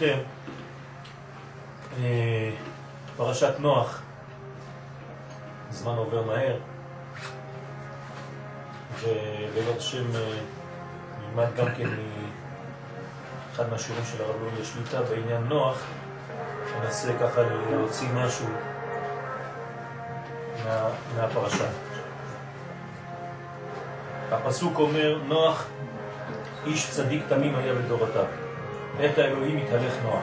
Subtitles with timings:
[0.00, 0.18] ברשותכם,
[2.00, 2.50] אה,
[3.16, 4.02] פרשת נוח,
[5.70, 6.56] הזמן עובר מהר,
[9.00, 10.38] ובעזרת השם אה,
[11.20, 11.88] נלמד גם כן
[13.50, 15.82] מאחד מהשיעורים של הרב לוי השליטה בעניין נוח,
[16.80, 18.46] ננסה ככה להוציא משהו
[20.64, 21.68] מה, מהפרשה.
[24.30, 25.66] הפסוק אומר, נוח
[26.66, 28.47] איש צדיק תמים היה בדורותיו.
[29.04, 30.22] את האלוהים התהלך נוח.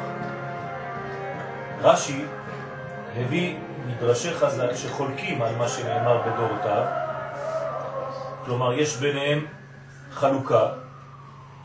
[1.82, 2.26] רש"י
[3.16, 3.58] הביא
[3.88, 6.86] מדרשי חז"ל שחולקים על מה שנאמר בדורותיו,
[8.46, 9.46] כלומר יש ביניהם
[10.12, 10.70] חלוקה,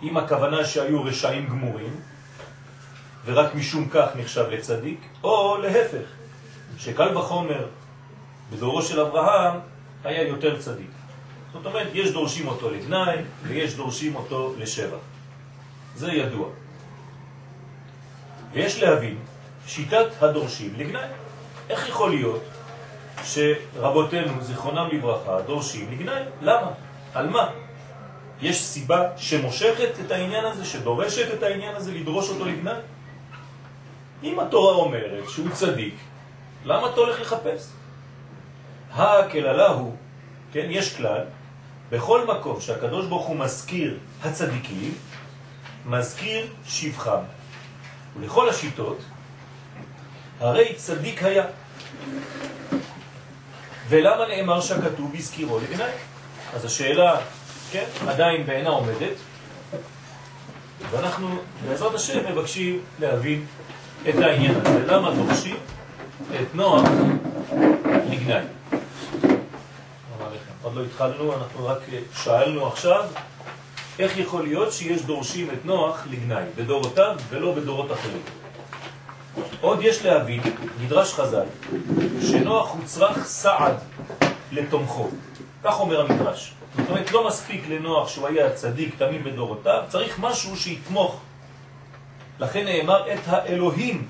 [0.03, 2.01] עם הכוונה שהיו רשעים גמורים,
[3.25, 6.07] ורק משום כך נחשב לצדיק, או להפך,
[6.79, 7.67] שקל וחומר
[8.53, 9.61] בדורו של אברהם
[10.05, 10.91] היה יותר צדיק.
[11.53, 14.99] זאת אומרת, יש דורשים אותו לגנאי ויש דורשים אותו לשבח.
[15.97, 16.49] זה ידוע.
[18.53, 19.19] ויש להבין
[19.67, 21.09] שיטת הדורשים לגנאי.
[21.71, 22.43] איך יכול להיות
[23.25, 26.23] שרבותינו, זיכרונם לברכה, דורשים לגנאי?
[26.43, 26.71] למה?
[27.15, 27.51] על מה?
[28.43, 32.81] יש סיבה שמושכת את העניין הזה, שדורשת את העניין הזה, לדרוש אותו לגנאי?
[34.23, 35.95] אם התורה אומרת שהוא צדיק,
[36.65, 37.69] למה אתה הולך לחפש?
[38.93, 39.97] הכללה הוא,
[40.53, 41.25] כן, יש כלל,
[41.91, 44.95] בכל מקום שהקדוש ברוך הוא מזכיר הצדיקים,
[45.87, 47.23] מזכיר שבחם.
[48.17, 48.99] ולכל השיטות,
[50.41, 51.45] הרי צדיק היה.
[53.89, 55.85] ולמה נאמר שהכתוב הזכירו לבני?
[56.55, 57.17] אז השאלה,
[57.73, 59.17] כן, עדיין בעינה עומדת,
[60.91, 61.29] ואנחנו
[61.69, 63.47] בעזרת השם מבקשים להבין
[64.09, 64.87] את העניין הזה.
[64.87, 65.57] למה דורשים
[66.41, 67.19] את נועם
[68.11, 68.45] לגנאי?
[70.63, 71.79] עוד לא התחלנו, אנחנו רק
[72.15, 73.05] שאלנו עכשיו
[73.99, 78.23] איך יכול להיות שיש דורשים את נוח לגנאי, בדורותיו ולא בדורות אחרים.
[79.61, 80.41] עוד יש להבין,
[80.81, 81.47] נדרש חז"ל,
[82.21, 83.75] שנוח הוא צריך סעד
[84.53, 85.09] לתומכו.
[85.65, 86.53] כך אומר המדרש.
[86.77, 91.21] זאת אומרת, לא מספיק לנוח שהוא היה צדיק תמיד בדורותיו, צריך משהו שיתמוך.
[92.39, 94.09] לכן נאמר, את האלוהים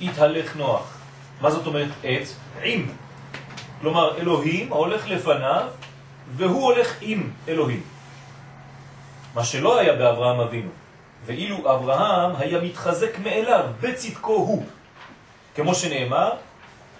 [0.00, 0.98] יתהלך נוח.
[1.40, 2.28] מה זאת אומרת את?
[2.62, 2.86] עם.
[3.80, 5.66] כלומר, אלוהים הולך לפניו,
[6.36, 7.82] והוא הולך עם אלוהים.
[9.38, 10.70] מה שלא היה באברהם אבינו.
[11.26, 14.64] ואילו אברהם היה מתחזק מאליו, בצדקו הוא.
[15.54, 16.32] כמו שנאמר,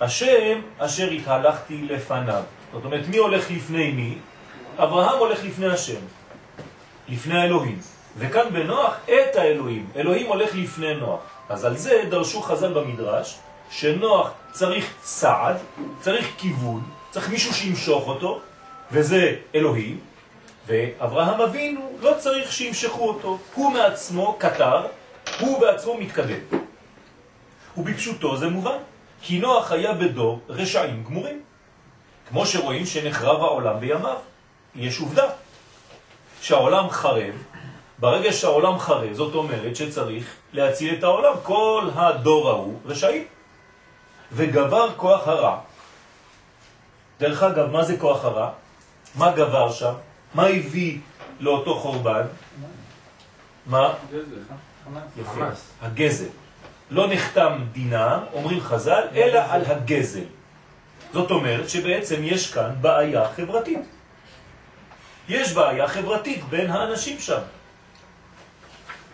[0.01, 2.43] השם אשר התהלכתי לפניו.
[2.73, 4.19] זאת אומרת, מי הולך לפני מי?
[4.79, 6.01] אברהם הולך לפני השם,
[7.09, 7.79] לפני האלוהים.
[8.19, 9.87] וכאן בנוח את האלוהים.
[9.97, 11.21] אלוהים הולך לפני נוח.
[11.49, 13.39] אז על זה דרשו חז"ל במדרש,
[13.71, 15.57] שנוח צריך סעד,
[16.01, 18.41] צריך כיוון, צריך מישהו שימשוך אותו,
[18.93, 20.08] וזה אלוהים,
[20.69, 24.87] ואברהם אבינו לא צריך שימשכו אותו, הוא מעצמו קטר,
[25.41, 26.41] הוא בעצמו מתקדם.
[27.77, 28.79] ובפשוטו זה מובן,
[29.23, 31.43] כי נוח היה בדור רשעים גמורים.
[32.29, 34.17] כמו שרואים שנחרב העולם בימיו,
[34.77, 35.27] יש עובדה
[36.41, 37.35] שהעולם חרב,
[37.99, 41.33] ברגע שהעולם חרב, זאת אומרת שצריך להציל את העולם.
[41.43, 43.25] כל הדור ההוא רשעים.
[44.33, 45.59] וגבר כוח הרע.
[47.21, 48.51] דרך אגב, מה זה כוח הרע?
[49.15, 49.93] מה גבר שם?
[50.35, 50.99] מה הביא
[51.41, 52.23] לאותו חורבן?
[53.67, 53.95] מה?
[55.17, 55.47] יפה,
[55.83, 56.29] הגזל.
[56.91, 60.25] לא נחתם דינה, אומרים חז"ל, אלא על הגזל.
[61.13, 63.87] זאת אומרת שבעצם יש כאן בעיה חברתית.
[65.29, 67.41] יש בעיה חברתית בין האנשים שם.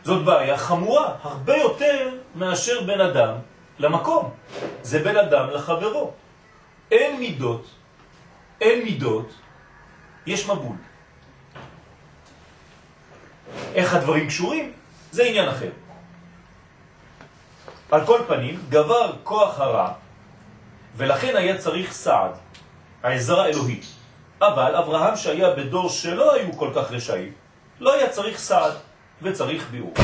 [0.04, 3.34] זאת בעיה חמורה, הרבה יותר מאשר בן אדם
[3.78, 4.30] למקום.
[4.82, 6.12] זה בין אדם לחברו.
[6.90, 7.66] אין מידות,
[8.60, 9.34] אין מידות,
[10.26, 10.76] יש מבול.
[13.74, 14.72] איך הדברים קשורים?
[15.10, 15.70] זה עניין אחר.
[17.90, 19.92] על כל פנים, גבר כוח הרע,
[20.96, 22.30] ולכן היה צריך סעד,
[23.02, 23.84] העזרה אלוהית.
[24.40, 27.32] אבל אברהם שהיה בדור שלא היו כל כך רשעים,
[27.80, 28.72] לא היה צריך סעד
[29.22, 29.94] וצריך ביאור.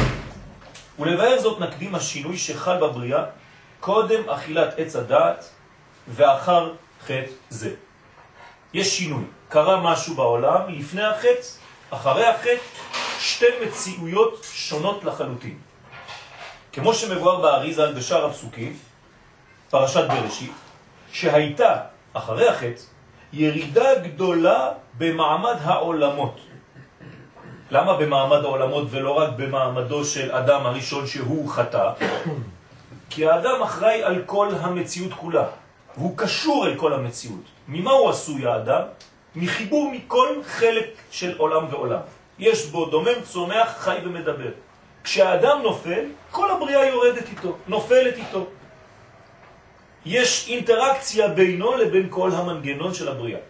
[0.99, 3.25] ולבאר זאת נקדים השינוי שחל בבריאה
[3.81, 5.49] קודם אכילת עץ הדעת
[6.08, 6.73] ואחר
[7.05, 7.75] חטא זה.
[8.75, 11.49] יש שינוי, קרה משהו בעולם לפני החטא,
[11.91, 12.62] אחרי החטא,
[13.20, 15.58] שתי מציאויות שונות לחלוטין.
[16.72, 18.76] כמו שמבואר באריזה בשאר הפסוקים,
[19.70, 20.52] פרשת בראשית,
[21.12, 21.76] שהייתה
[22.12, 22.82] אחרי החטא
[23.32, 26.40] ירידה גדולה במעמד העולמות.
[27.70, 31.93] למה במעמד העולמות ולא רק במעמדו של אדם הראשון שהוא חטא?
[33.11, 35.44] כי האדם אחראי על כל המציאות כולה,
[35.96, 37.44] והוא קשור אל כל המציאות.
[37.69, 38.82] ממה הוא עשוי האדם?
[39.37, 42.00] מחיבור מכל חלק של עולם ועולם.
[42.41, 44.51] יש בו דומם, צומח, חי ומדבר.
[45.05, 48.47] כשהאדם נופל, כל הבריאה יורדת איתו, נופלת איתו.
[50.07, 53.41] יש אינטראקציה בינו לבין כל המנגנון של הבריאה.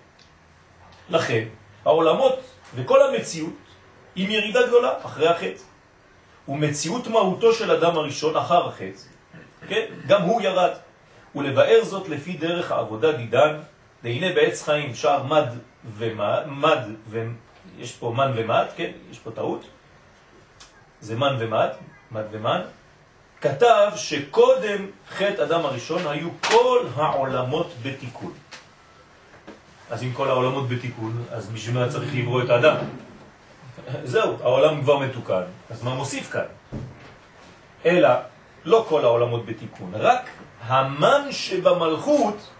[1.10, 1.44] לכן,
[1.84, 2.38] העולמות
[2.74, 3.54] וכל המציאות
[4.16, 5.64] עם ירידה גדולה אחרי החץ.
[6.48, 9.08] ומציאות מהותו של אדם הראשון אחר החץ,
[9.68, 9.86] כן?
[10.06, 10.72] גם הוא ירד.
[11.34, 13.56] ולבאר זאת לפי דרך העבודה דידן,
[14.02, 15.48] והנה בעץ חיים שער מד
[15.96, 16.82] ומד, מד.
[17.80, 18.90] יש פה מן ומד, כן?
[19.10, 19.64] יש פה טעות.
[21.00, 21.68] זה מן ומד,
[22.12, 22.60] מד ומן.
[23.40, 28.32] כתב שקודם חטא אדם הראשון היו כל העולמות בתיקון.
[29.90, 32.76] אז אם כל העולמות בתיקון, אז בשביל מה צריך לברוא את האדם?
[34.04, 36.44] זהו, העולם כבר מתוקן, אז מה מוסיף כאן?
[37.86, 38.08] אלא,
[38.64, 40.28] לא כל העולמות בתיקון, רק
[40.62, 42.50] המן שבמלכות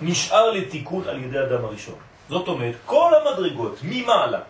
[0.00, 2.07] נשאר לתיקון על ידי אדם הראשון.
[2.28, 4.40] זאת אומרת, כל המדרגות ממעלה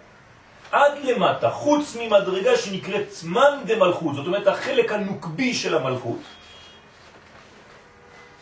[0.73, 6.19] עד למטה, חוץ ממדרגה שנקראת מן דמלכות, זאת אומרת החלק הנוקבי של המלכות,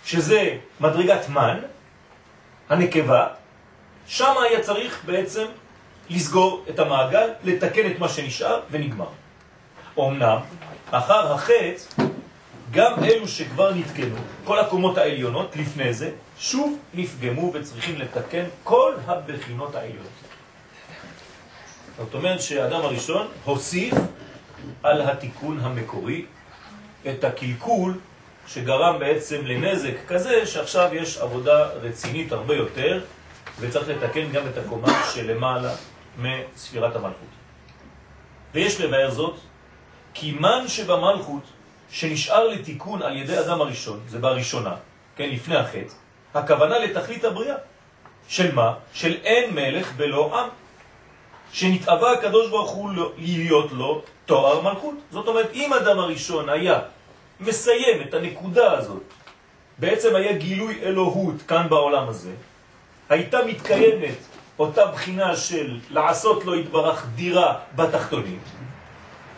[0.04, 1.58] שזה מדרגת מן,
[2.68, 3.26] הנקבה,
[4.06, 5.46] שם היה צריך בעצם
[6.10, 9.08] לסגור את המעגל, לתקן את מה שנשאר ונגמר.
[9.98, 10.38] אמנם,
[10.90, 11.94] אחר החץ,
[12.70, 19.74] גם אלו שכבר נתקנו, כל הקומות העליונות לפני זה, שוב נפגמו וצריכים לתקן כל הבחינות
[19.74, 20.12] העליונות.
[21.96, 23.94] זאת אומרת שהאדם הראשון הוסיף
[24.82, 26.24] על התיקון המקורי
[27.08, 27.98] את הקלקול
[28.46, 33.04] שגרם בעצם לנזק כזה שעכשיו יש עבודה רצינית הרבה יותר
[33.60, 35.74] וצריך לתקן גם את הקומה שלמעלה
[36.18, 37.28] מספירת המלכות.
[38.54, 39.36] ויש לבאר זאת
[40.14, 41.42] כי מן שבמלכות
[41.90, 44.74] שנשאר לתיקון על ידי אדם הראשון, זה בראשונה,
[45.16, 45.92] כן, לפני החטא,
[46.36, 47.56] הכוונה לתכלית הבריאה.
[48.28, 48.74] של מה?
[48.92, 50.48] של אין מלך בלא עם.
[51.52, 54.94] שנתאווה הקדוש ברוך הוא לא- להיות לו תואר מלכות.
[55.10, 56.78] זאת אומרת, אם אדם הראשון היה
[57.40, 59.02] מסיים את הנקודה הזאת,
[59.78, 62.30] בעצם היה גילוי אלוהות כאן בעולם הזה,
[63.08, 64.18] הייתה מתקיימת
[64.58, 68.38] אותה בחינה של לעשות לו התברך דירה בתחתונים,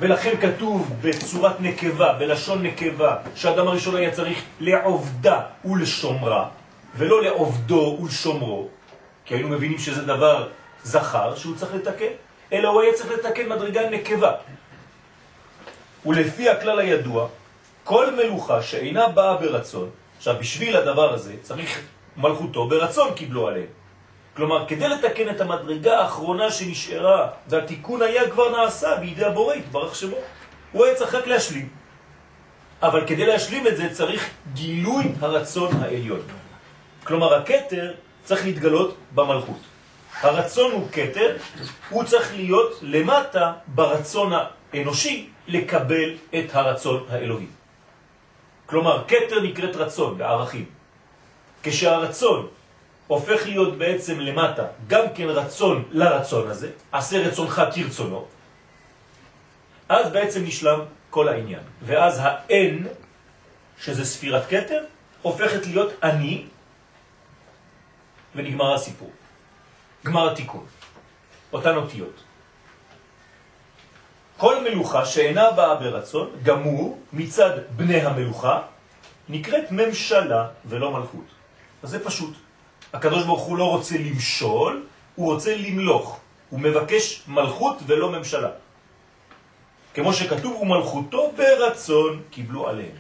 [0.01, 6.49] ולכן כתוב בצורת נקבה, בלשון נקבה, שאדם הראשון היה צריך לעובדה ולשומרה,
[6.97, 8.69] ולא לעובדו ולשומרו,
[9.25, 10.49] כי היינו מבינים שזה דבר
[10.83, 12.13] זכר שהוא צריך לתקן,
[12.53, 14.33] אלא הוא היה צריך לתקן מדרגה נקבה.
[16.07, 17.29] ולפי הכלל הידוע,
[17.85, 21.83] כל מלוכה שאינה באה ברצון, עכשיו בשביל הדבר הזה צריך
[22.17, 23.67] מלכותו ברצון קיבלו עליהם.
[24.37, 30.17] כלומר, כדי לתקן את המדרגה האחרונה שנשארה, והתיקון היה כבר נעשה בידי הבורא, התברך שמו,
[30.73, 31.69] הוא היה צריך רק להשלים.
[32.83, 36.21] אבל כדי להשלים את זה צריך גילוי הרצון העליון.
[37.09, 37.95] כלומר, הקטר
[38.25, 39.61] צריך להתגלות במלכות.
[40.21, 41.37] הרצון הוא קטר,
[41.91, 44.33] הוא צריך להיות למטה ברצון
[44.73, 47.47] האנושי לקבל את הרצון האלוהי.
[48.67, 50.65] כלומר, קטר נקראת רצון בערכים.
[51.63, 52.47] כשהרצון
[53.07, 58.25] הופך להיות בעצם למטה גם כן רצון לרצון הזה, עשה רצונך כרצונו,
[59.89, 61.63] אז בעצם נשלם כל העניין.
[61.83, 62.87] ואז האין,
[63.81, 64.85] שזה ספירת קטר,
[65.23, 66.45] הופכת להיות אני,
[68.39, 69.11] ונגמר הסיפור.
[70.05, 70.67] גמר התיקון.
[71.53, 72.23] אותן אותיות.
[74.37, 76.31] כל מלוכה שאינה באה ברצון,
[76.65, 78.61] הוא, מצד בני המלוכה,
[79.29, 81.25] נקראת ממשלה ולא מלכות.
[81.83, 82.35] אז זה פשוט.
[82.93, 86.21] הקדוש ברוך הוא לא רוצה למשול, הוא רוצה למלוך.
[86.51, 88.51] הוא מבקש מלכות ולא ממשלה.
[89.95, 92.97] כמו שכתוב, ומלכותו ברצון קיבלו עליהם.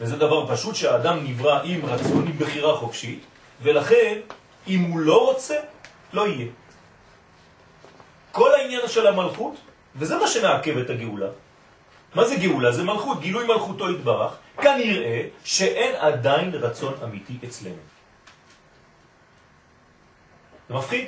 [0.00, 3.24] וזה דבר פשוט שהאדם נברא עם רצון, עם בחירה חופשית,
[3.62, 4.20] ולכן
[4.68, 5.56] אם הוא לא רוצה,
[6.12, 6.46] לא יהיה.
[8.32, 9.54] כל העניין של המלכות,
[9.96, 11.28] וזה מה שמעכב את הגאולה.
[12.14, 12.72] מה זה גאולה?
[12.72, 14.32] זה מלכות, גילוי מלכותו יתברך.
[14.60, 17.82] כנראה שאין עדיין רצון אמיתי אצלנו.
[20.68, 21.06] זה מפחיד,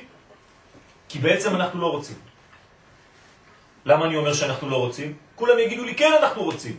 [1.09, 2.17] כי בעצם אנחנו לא רוצים.
[3.85, 5.17] למה אני אומר שאנחנו לא רוצים?
[5.35, 6.77] כולם יגידו לי, כן, אנחנו רוצים.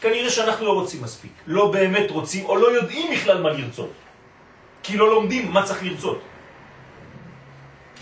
[0.00, 1.32] כנראה שאנחנו לא רוצים מספיק.
[1.46, 3.90] לא באמת רוצים, או לא יודעים בכלל מה לרצות.
[4.82, 6.20] כי לא לומדים מה צריך לרצות.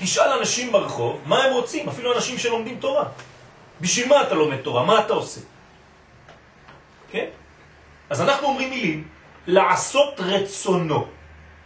[0.01, 3.05] תשאל אנשים ברחוב מה הם רוצים, אפילו אנשים שלומדים תורה.
[3.81, 4.85] בשביל מה אתה לומד תורה?
[4.85, 5.41] מה אתה עושה?
[7.11, 7.27] כן?
[8.11, 9.09] אז אנחנו אומרים מילים,
[9.47, 11.07] לעשות רצונו.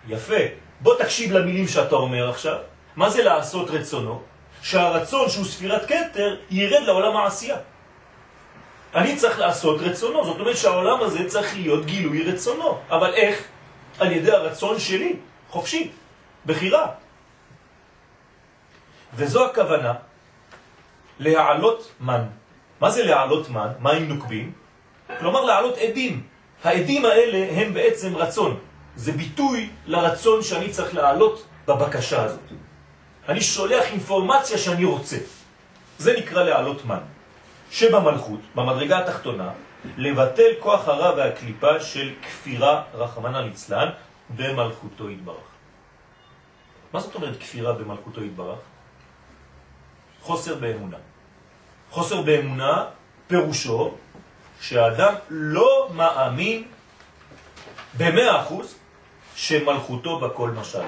[0.09, 0.43] יפה.
[0.81, 2.59] בוא תקשיב למילים שאתה אומר עכשיו.
[2.97, 4.23] מה זה לעשות רצונו?
[4.63, 7.57] שהרצון שהוא ספירת קטר ירד לעולם העשייה.
[8.95, 12.79] אני צריך לעשות רצונו, זאת אומרת שהעולם הזה צריך להיות גילוי רצונו.
[12.91, 13.43] אבל איך?
[13.99, 15.17] על ידי הרצון שלי,
[15.51, 15.91] חופשי,
[16.47, 16.87] בחירה.
[19.15, 19.95] וזו הכוונה
[21.19, 22.23] להעלות מן.
[22.81, 23.69] מה זה להעלות מן?
[23.81, 24.53] מים נוקבים?
[25.19, 26.23] כלומר להעלות עדים.
[26.65, 28.59] העדים האלה הם בעצם רצון.
[28.97, 32.41] זה ביטוי לרצון שאני צריך להעלות בבקשה הזאת.
[33.29, 35.17] אני שולח אינפורמציה שאני רוצה.
[35.99, 37.01] זה נקרא להעלות מן.
[37.71, 39.51] שבמלכות, במדרגה התחתונה,
[39.97, 43.89] לבטל כוח הרע והקליפה של כפירה רחמנה ליצלן
[44.37, 45.49] במלכותו יתברך.
[46.93, 48.59] מה זאת אומרת כפירה במלכותו יתברך?
[50.21, 50.97] חוסר באמונה.
[51.91, 52.85] חוסר באמונה
[53.27, 53.95] פירושו
[54.61, 56.65] שהאדם לא מאמין
[57.97, 58.75] במאה אחוז
[59.37, 60.81] שמלכותו בכל משל.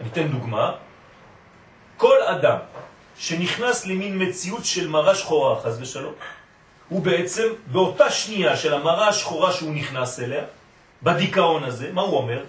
[0.00, 0.72] אני אתן דוגמה.
[1.96, 2.58] כל אדם
[3.16, 6.14] שנכנס למין מציאות של מראה שחורה, חז ושלום,
[6.90, 10.44] הוא בעצם באותה שנייה של המראה השחורה שהוא נכנס אליה,
[11.02, 12.44] בדיכאון הזה, מה הוא אומר?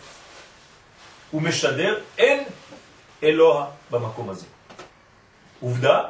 [1.31, 2.43] הוא משדר, אין
[3.24, 4.45] אלוה במקום הזה.
[5.62, 6.03] עובדה,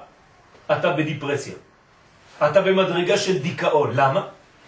[0.71, 1.53] אתה בדיפרסיה.
[2.37, 3.91] אתה במדרגה של דיכאון.
[3.93, 4.27] למה?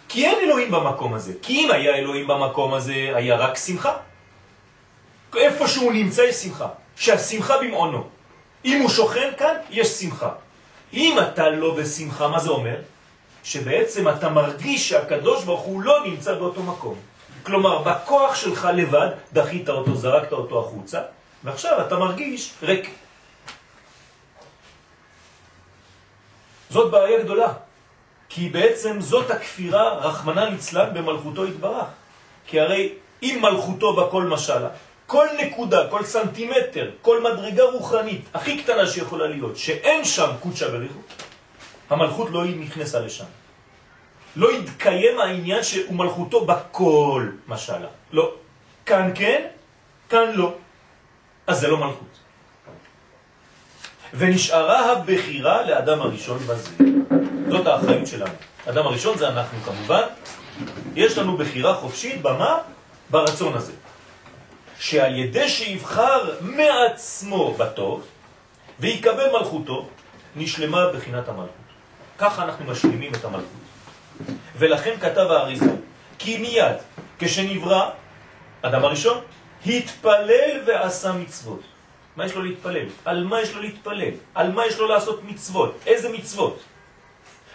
[0.10, 1.34] כי אין אלוהים במקום הזה.
[1.42, 3.94] כי אם היה אלוהים במקום הזה, היה רק שמחה.
[5.36, 6.68] איפה שהוא נמצא יש שמחה.
[6.96, 8.04] שהשמחה במעונו.
[8.66, 10.30] אם הוא שוכן כאן, יש שמחה.
[10.94, 12.76] אם אתה לא בשמחה, מה זה אומר?
[13.44, 16.96] שבעצם אתה מרגיש שהקדוש ברוך הוא לא נמצא באותו מקום.
[17.44, 21.02] כלומר, בכוח שלך לבד דחית אותו, זרקת אותו החוצה,
[21.44, 22.90] ועכשיו אתה מרגיש ריק.
[26.70, 27.54] זאת בעיה גדולה,
[28.30, 31.86] כי בעצם זאת הכפירה, רחמנה ליצלן, במלכותו התברך.
[32.48, 34.70] כי הרי אם מלכותו בכל משלה,
[35.08, 41.00] כל נקודה, כל סנטימטר, כל מדרגה רוחנית הכי קטנה שיכולה להיות, שאין שם קודשה בריחו,
[41.94, 43.26] המלכות לא נכנסה לשם.
[44.36, 47.88] לא יתקיים העניין שהוא מלכותו בכל משלה.
[48.12, 48.32] לא.
[48.86, 49.48] כאן כן,
[50.10, 50.54] כאן לא.
[51.48, 52.14] אז זה לא מלכות.
[54.14, 56.70] ונשארה הבחירה לאדם הראשון בזה.
[57.50, 58.34] זאת האחריות שלנו.
[58.70, 60.04] אדם הראשון זה אנחנו כמובן.
[60.96, 62.58] יש לנו בחירה חופשית במה?
[63.10, 63.74] ברצון הזה.
[64.80, 68.08] שעל ידי שיבחר מעצמו בטוב
[68.80, 69.88] ויקבל מלכותו,
[70.36, 71.63] נשלמה בחינת המלכות.
[72.18, 73.64] ככה אנחנו משלימים את המלכות.
[74.56, 75.72] ולכן כתב האריזה,
[76.20, 76.76] כי מיד
[77.20, 77.90] כשנברא
[78.62, 79.22] אדם הראשון,
[79.66, 81.62] התפלל ועשה מצוות.
[82.16, 82.86] מה יש לו להתפלל?
[83.06, 84.12] על מה יש לו להתפלל?
[84.36, 85.80] על מה יש לו לעשות מצוות?
[85.86, 86.64] איזה מצוות?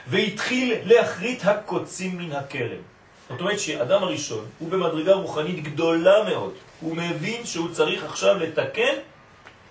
[0.07, 2.83] והתחיל להחריט הקוצים מן הקרם.
[3.29, 6.53] זאת אומרת שאדם הראשון הוא במדרגה רוחנית גדולה מאוד.
[6.81, 8.95] הוא מבין שהוא צריך עכשיו לתקן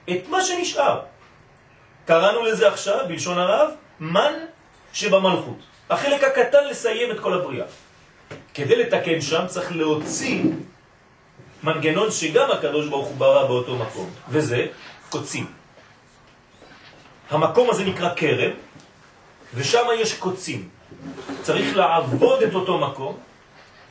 [0.09, 0.99] את מה שנשאר.
[2.05, 4.33] קראנו לזה עכשיו, בלשון הרב, מן
[4.93, 5.57] שבמלכות.
[5.89, 7.65] החלק הקטן לסיים את כל הבריאה.
[8.53, 10.43] כדי לתקן שם צריך להוציא
[11.63, 14.65] מנגנון שגם הקדוש ברוך הוא ברא באותו מקום, וזה
[15.09, 15.45] קוצים.
[17.29, 18.51] המקום הזה נקרא קרם,
[19.53, 20.69] ושם יש קוצים.
[21.41, 23.17] צריך לעבוד את אותו מקום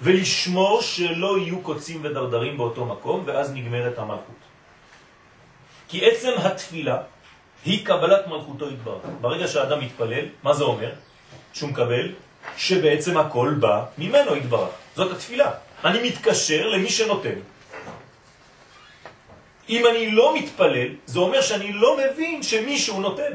[0.02, 4.40] ולשמור שלא יהיו קוצים ודרדרים באותו מקום, ואז נגמרת המלכות.
[5.88, 6.98] כי עצם התפילה
[7.66, 9.02] היא קבלת מלכותו יתברך.
[9.20, 10.90] ברגע שהאדם מתפלל, מה זה אומר?
[11.52, 12.12] שהוא מקבל,
[12.56, 14.70] שבעצם הכל בא ממנו יתברך.
[14.96, 15.50] זאת התפילה.
[15.84, 17.38] אני מתקשר למי שנותן.
[19.68, 23.32] אם אני לא מתפלל, זה אומר שאני לא מבין שמישהו נותן.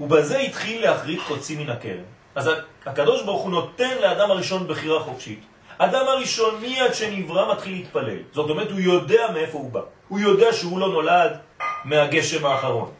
[0.00, 2.08] ובזה התחיל להחריד קוצים מן הקרן.
[2.34, 2.50] אז
[2.86, 5.40] הקדוש ברוך הוא נותן לאדם הראשון בחירה חופשית.
[5.78, 8.18] אדם הראשון מיד שנברא מתחיל להתפלל.
[8.32, 9.80] זאת אומרת, הוא יודע מאיפה הוא בא.
[10.08, 11.47] הוא יודע שהוא לא נולד
[11.84, 12.90] מהגשם האחרון,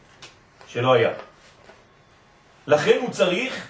[0.67, 1.09] שלא היה.
[2.67, 3.67] לכן הוא צריך,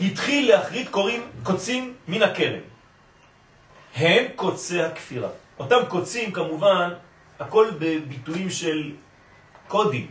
[0.00, 2.60] התחיל להחריד קוראים, קוצים מן הקרן.
[3.94, 5.28] הם קוצי הכפירה.
[5.58, 6.90] אותם קוצים כמובן,
[7.40, 8.92] הכל בביטויים של
[9.68, 10.06] קודים.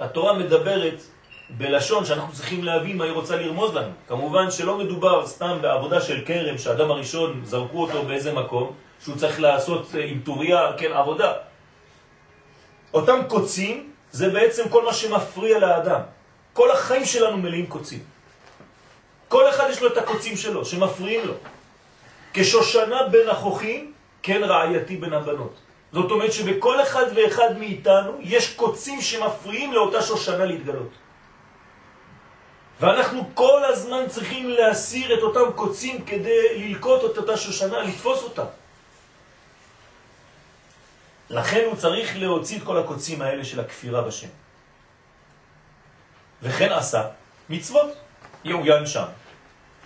[0.00, 1.02] התורה מדברת
[1.50, 3.92] בלשון שאנחנו צריכים להבין מה היא רוצה לרמוז לנו.
[4.08, 8.72] כמובן שלא מדובר סתם בעבודה של קרם, שאדם הראשון זרקו אותו באיזה מקום,
[9.04, 11.32] שהוא צריך לעשות אה, עם טוריה, כן, עבודה.
[12.96, 16.00] אותם קוצים זה בעצם כל מה שמפריע לאדם.
[16.52, 18.00] כל החיים שלנו מלאים קוצים.
[19.28, 21.34] כל אחד יש לו את הקוצים שלו, שמפריעים לו.
[22.32, 25.54] כשושנה בין החוכים, כן רעייתי בין הבנות.
[25.92, 30.92] זאת אומרת שבכל אחד ואחד מאיתנו יש קוצים שמפריעים לאותה שושנה להתגלות.
[32.80, 38.44] ואנחנו כל הזמן צריכים להסיר את אותם קוצים כדי ללקוט את אותה שושנה, לתפוס אותה.
[41.30, 44.28] לכן הוא צריך להוציא את כל הקוצים האלה של הכפירה בשם.
[46.42, 47.02] וכן עשה
[47.50, 47.90] מצוות,
[48.44, 49.04] יעוין שם,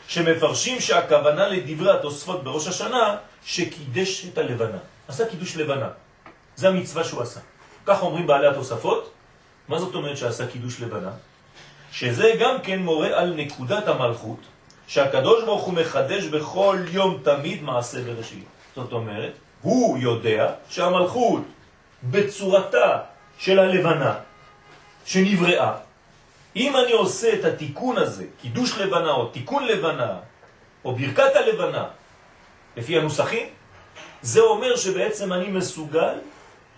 [0.08, 4.78] שמפרשים שהכוונה לדברי התוספות בראש השנה, שקידש את הלבנה.
[5.08, 5.88] עשה קידוש לבנה.
[6.56, 7.40] זה המצווה שהוא עשה.
[7.86, 9.12] כך אומרים בעלי התוספות,
[9.68, 11.10] מה זאת אומרת שעשה קידוש לבנה?
[11.92, 14.38] שזה גם כן מורה על נקודת המלכות,
[14.86, 18.44] שהקדוש ברוך הוא מחדש בכל יום תמיד מעשה בראשית.
[18.74, 19.32] זאת אומרת,
[19.62, 21.42] הוא יודע שהמלכות
[22.02, 22.98] בצורתה
[23.38, 24.14] של הלבנה
[25.04, 25.72] שנבראה,
[26.56, 30.16] אם אני עושה את התיקון הזה, קידוש לבנה או תיקון לבנה,
[30.84, 31.84] או ברכת הלבנה,
[32.76, 33.46] לפי הנוסחים,
[34.22, 36.14] זה אומר שבעצם אני מסוגל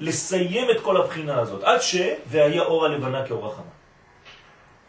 [0.00, 1.96] לסיים את כל הבחינה הזאת, עד ש...
[2.26, 3.72] והיה אור הלבנה כאור החמה.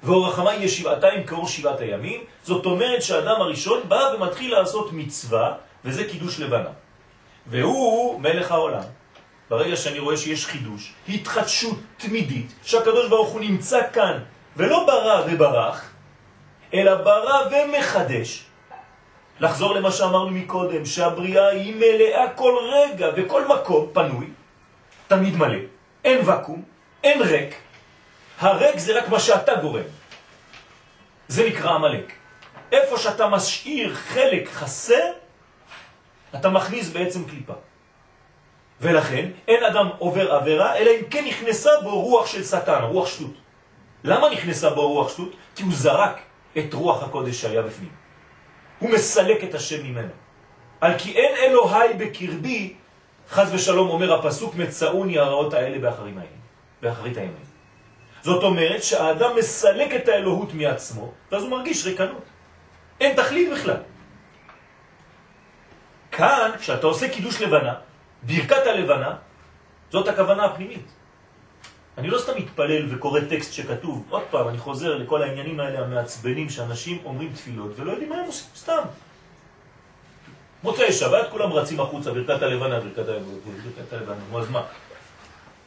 [0.03, 5.53] ואור החמה יהיה שבעתיים כאור שבעת הימים, זאת אומרת שהאדם הראשון בא ומתחיל לעשות מצווה,
[5.85, 6.69] וזה קידוש לבנה.
[7.47, 8.83] והוא מלך העולם.
[9.49, 14.19] ברגע שאני רואה שיש חידוש, התחדשות תמידית, שהקדוש ברוך הוא נמצא כאן,
[14.57, 15.91] ולא ברא וברח,
[16.73, 18.43] אלא ברא ומחדש.
[19.39, 24.27] לחזור למה שאמרנו מקודם, שהבריאה היא מלאה כל רגע וכל מקום פנוי,
[25.07, 25.59] תמיד מלא,
[26.03, 26.63] אין וקום,
[27.03, 27.55] אין ריק,
[28.39, 29.83] הריק זה רק מה שאתה גורם.
[31.27, 32.13] זה נקרא המלאק.
[32.71, 35.11] איפה שאתה משאיר חלק חסר,
[36.35, 37.53] אתה מכניס בעצם קליפה.
[38.81, 43.33] ולכן אין אדם עובר עבירה, אלא אם כן נכנסה בו רוח של שטן, רוח שטות.
[44.03, 45.35] למה נכנסה בו רוח שטות?
[45.55, 46.19] כי הוא זרק
[46.57, 47.91] את רוח הקודש שהיה בפנים.
[48.79, 50.13] הוא מסלק את השם ממנו.
[50.81, 52.73] על כי אין אלוהי בקרבי,
[53.29, 56.29] חז ושלום אומר הפסוק, מצאוני הרעות האלה באחרים האלה,
[56.81, 57.45] באחרית הימים.
[58.21, 62.23] זאת אומרת שהאדם מסלק את האלוהות מעצמו, ואז הוא מרגיש ריקנות.
[62.99, 63.77] אין תכלית בכלל.
[66.13, 67.73] כאן, כשאתה עושה קידוש לבנה,
[68.23, 69.15] ברכת הלבנה,
[69.91, 70.85] זאת הכוונה הפנימית.
[71.97, 76.49] אני לא סתם מתפלל וקורא טקסט שכתוב, עוד פעם, אני חוזר לכל העניינים האלה המעצבנים
[76.49, 78.81] שאנשים אומרים תפילות ולא יודעים מה הם עושים, סתם.
[80.63, 83.09] מוצאי שבת, כולם רצים החוצה, ברכת הלבנה, ברכת
[83.93, 84.61] הלבנה, נו אז מה?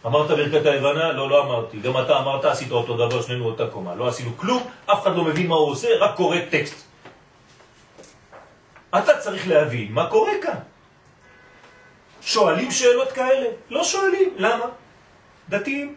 [0.06, 1.12] אמרת ברכת הלבנה?
[1.12, 1.80] לא, לא אמרתי.
[1.80, 3.94] גם אתה אמרת, עשית אותו דבר, שנינו אותה קומה.
[3.94, 6.86] לא עשינו כלום, אף אחד לא מבין מה הוא עושה, רק קורא טקסט.
[8.90, 10.58] אתה צריך להבין מה קורה כאן.
[12.20, 13.48] שואלים שאלות כאלה?
[13.70, 14.34] לא שואלים.
[14.36, 14.64] למה?
[15.48, 15.94] דתיים.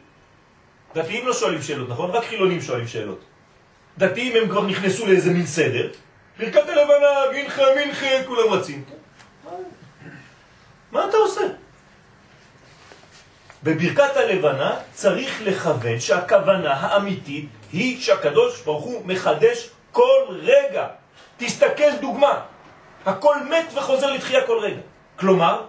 [0.95, 2.11] דתיים לא שואלים שאלות, נכון?
[2.11, 3.19] רק חילונים שואלים שאלות.
[3.97, 5.89] דתיים הם כבר נכנסו לאיזה מין סדר.
[6.39, 8.83] ברכת הלבנה, מנחה, מנחה, כולם רצים.
[9.45, 9.51] מה,
[10.91, 11.41] מה אתה עושה?
[13.63, 20.87] בברכת הלבנה צריך לכוון שהכוונה האמיתית היא שהקדוש ברוך הוא מחדש כל רגע.
[21.37, 22.41] תסתכל דוגמה,
[23.09, 24.81] הכל מת וחוזר לתחייה כל רגע.
[25.19, 25.61] כלומר,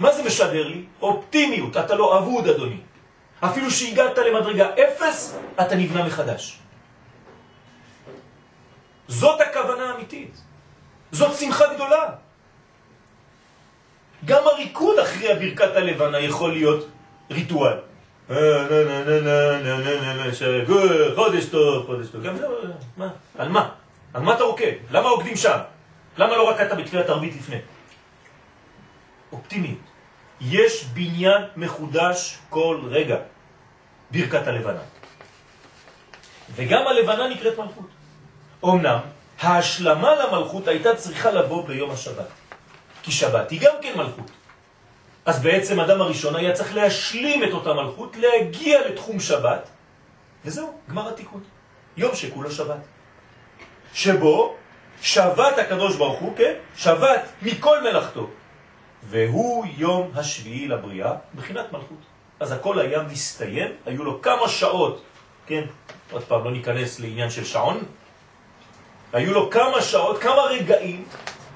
[0.00, 0.84] מה זה משדר לי?
[1.02, 2.80] אופטימיות, אתה לא אבוד אדוני.
[3.44, 6.58] אפילו שהגעת למדרגה אפס, אתה נבנה מחדש.
[9.08, 10.34] זאת הכוונה האמיתית.
[11.12, 12.04] זאת שמחה גדולה.
[14.24, 16.86] גם הריקוד אחרי הברכת הלבנה יכול להיות
[17.30, 17.78] ריטואל.
[21.14, 22.22] חודש טוב, חודש טוב.
[22.22, 22.46] גם זה,
[22.96, 23.08] מה?
[23.38, 23.68] על מה?
[24.14, 24.72] על מה אתה רוקד?
[24.90, 25.58] למה רוקדים שם?
[26.18, 27.58] למה לא רקדת בתפילת ערבית לפני?
[29.32, 29.78] אופטימיות.
[30.40, 33.16] יש בניין מחודש כל רגע,
[34.10, 34.82] ברכת הלבנה.
[36.54, 37.88] וגם הלבנה נקראת מלכות.
[38.64, 38.98] אמנם,
[39.40, 42.28] ההשלמה למלכות הייתה צריכה לבוא ביום השבת.
[43.02, 44.30] כי שבת היא גם כן מלכות.
[45.26, 49.68] אז בעצם אדם הראשון היה צריך להשלים את אותה מלכות, להגיע לתחום שבת,
[50.44, 51.42] וזהו, גמר התיקון.
[51.96, 52.80] יום שכולו שבת.
[53.94, 54.56] שבו
[55.02, 56.52] שבת הקדוש ברוך הוא, כן?
[56.76, 58.30] שבת מכל מלאכתו.
[59.02, 61.98] והוא יום השביעי לבריאה, בחינת מלכות.
[62.40, 65.02] אז הכל היה מסתיים, היו לו כמה שעות,
[65.46, 65.62] כן?
[66.10, 67.84] עוד פעם, לא ניכנס לעניין של שעון.
[69.12, 71.04] היו לו כמה שעות, כמה רגעים,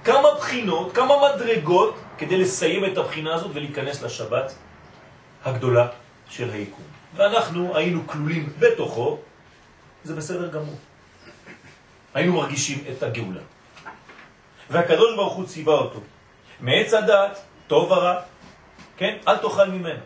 [0.05, 4.55] כמה בחינות, כמה מדרגות, כדי לסיים את הבחינה הזאת ולהיכנס לשבת
[5.45, 5.89] הגדולה
[6.29, 6.85] של היקום.
[7.15, 9.19] ואנחנו היינו כלולים בתוכו,
[10.05, 10.77] זה בסדר גמור.
[12.15, 13.41] היינו מרגישים את הגאולה.
[14.71, 16.01] והקדוש ברוך הוא ציווה אותו.
[16.61, 18.21] מעץ הדעת, טוב ורע,
[18.97, 19.17] כן?
[19.29, 20.01] אל תאכל ממנו.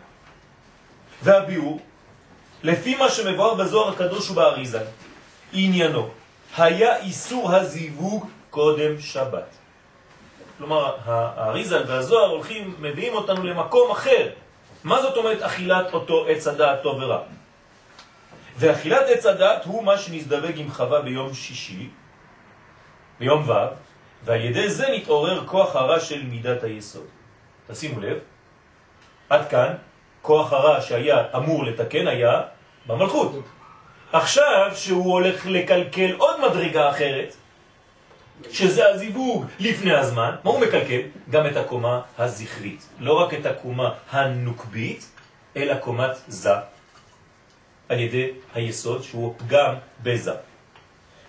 [1.23, 1.79] והביאור,
[2.63, 4.81] לפי מה שמבואר בזוהר הקדוש ובאריזה,
[5.53, 6.09] עניינו,
[6.57, 9.55] היה איסור הזיווג קודם שבת.
[10.57, 14.29] כלומר, האריזה והזוהר הולכים, מביאים אותנו למקום אחר.
[14.83, 17.19] מה זאת אומרת אכילת אותו עץ הדעת טוב ורע?
[18.57, 21.89] ואכילת עץ הדעת הוא מה שנזדווג עם חווה ביום שישי,
[23.19, 23.53] ביום ו',
[24.23, 27.07] ועל ידי זה נתעורר כוח הרע של מידת היסוד.
[27.67, 28.19] תשימו לב,
[29.29, 29.73] עד כאן
[30.21, 32.41] כוח הרע שהיה אמור לתקן היה
[32.87, 33.31] במלכות.
[34.11, 37.35] עכשיו שהוא הולך לקלקל עוד מדרגה אחרת,
[38.51, 41.01] שזה הזיווג לפני הזמן, מה הוא מקלקל?
[41.29, 42.87] גם את הקומה הזכרית.
[42.99, 45.11] לא רק את הקומה הנוקבית,
[45.57, 46.74] אלא קומת זה.
[47.89, 50.33] על ידי היסוד שהוא פגם בזה.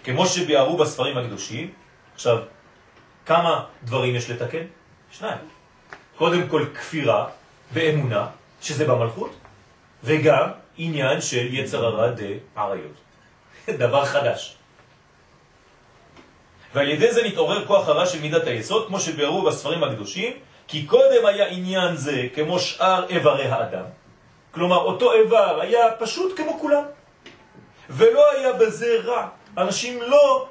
[0.05, 1.71] כמו שביארו בספרים הקדושים,
[2.15, 2.39] עכשיו,
[3.27, 4.65] כמה דברים יש לתקן?
[5.11, 5.39] שניים.
[6.17, 7.29] קודם כל כפירה
[7.73, 8.27] באמונה,
[8.63, 9.35] שזה במלכות,
[10.05, 12.97] וגם עניין של יצר הרע דעריות.
[13.83, 14.57] דבר חדש.
[16.75, 20.33] ועל ידי זה נתעורר כוח הרע של מידת היסוד, כמו שביארו בספרים הקדושים,
[20.69, 23.85] כי קודם היה עניין זה כמו שאר איברי האדם.
[24.57, 26.83] כלומר, אותו איבר היה פשוט כמו כולם,
[27.91, 29.29] ולא היה בזה רע.
[29.59, 30.49] אנשים לא,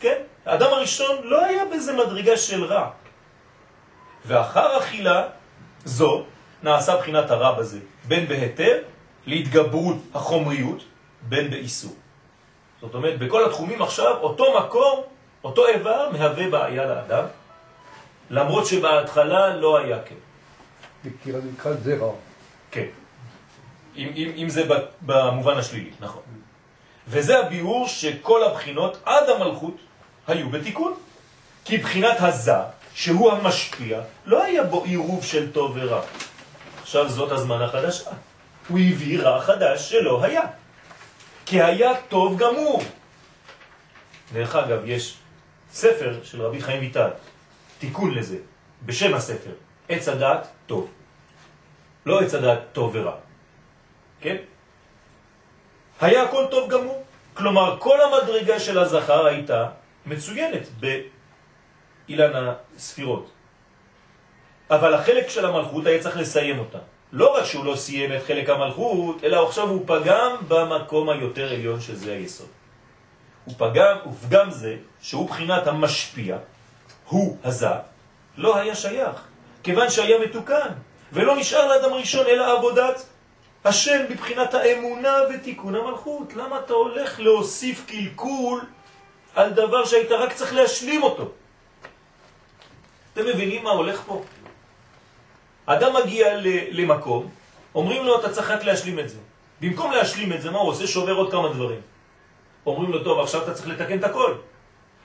[0.00, 0.22] כן?
[0.46, 2.90] האדם הראשון לא היה בזה מדרגה של רע.
[4.26, 5.28] ואחר אכילה
[5.84, 6.24] זו
[6.62, 8.82] נעשה בחינת הרע בזה, בין בהיתר
[9.26, 10.82] להתגברות החומריות,
[11.22, 11.94] בין באיסור.
[12.80, 15.02] זאת אומרת, בכל התחומים עכשיו, אותו מקום,
[15.44, 17.24] אותו איבר, מהווה בעיה לאדם,
[18.30, 20.18] למרות שבהתחלה לא היה כן.
[21.26, 22.12] לקראת זרע.
[22.70, 23.05] כן.
[23.96, 24.62] אם, אם, אם זה
[25.02, 26.22] במובן השלילי, נכון.
[27.08, 29.76] וזה הביאור שכל הבחינות עד המלכות
[30.26, 30.94] היו בתיקון.
[31.64, 32.52] כי בחינת הזה,
[32.94, 36.02] שהוא המשפיע, לא היה בו עירוב של טוב ורע.
[36.82, 38.10] עכשיו זאת הזמנה חדשה.
[38.68, 40.42] הוא הביא רע חדש שלא היה.
[41.46, 42.82] כי היה טוב גמור.
[44.32, 45.16] דרך אגב, יש
[45.72, 47.10] ספר של רבי חיים ויטל,
[47.78, 48.36] תיקון לזה,
[48.86, 49.50] בשם הספר,
[49.88, 50.90] עץ הדת טוב.
[52.06, 53.25] לא עץ הדת טוב ורע.
[54.26, 54.36] כן?
[56.00, 57.02] היה הכל טוב גמור.
[57.34, 59.66] כלומר, כל המדרגה של הזכר הייתה
[60.06, 63.30] מצוינת באילן הספירות.
[64.70, 66.78] אבל החלק של המלכות היה צריך לסיים אותה.
[67.12, 71.80] לא רק שהוא לא סיים את חלק המלכות, אלא עכשיו הוא פגם במקום היותר עליון
[71.80, 72.50] שזה היסוד.
[73.44, 76.36] הוא פגם, ופגם זה, שהוא בחינת המשפיע,
[77.08, 77.78] הוא הזה,
[78.36, 79.16] לא היה שייך,
[79.62, 80.68] כיוון שהיה מתוקן,
[81.12, 83.06] ולא נשאר לאדם ראשון אלא עבודת
[83.66, 86.34] השם בבחינת האמונה ותיקון המלכות.
[86.34, 88.60] למה אתה הולך להוסיף קלקול
[89.34, 91.28] על דבר שהיית רק צריך להשלים אותו?
[93.12, 94.22] אתם מבינים מה הולך פה?
[95.66, 96.28] אדם מגיע
[96.70, 97.28] למקום,
[97.74, 99.18] אומרים לו אתה צריך רק להשלים את זה.
[99.60, 100.86] במקום להשלים את זה, מה הוא עושה?
[100.86, 101.80] שובר עוד כמה דברים.
[102.66, 104.34] אומרים לו, טוב, עכשיו אתה צריך לתקן את הכל.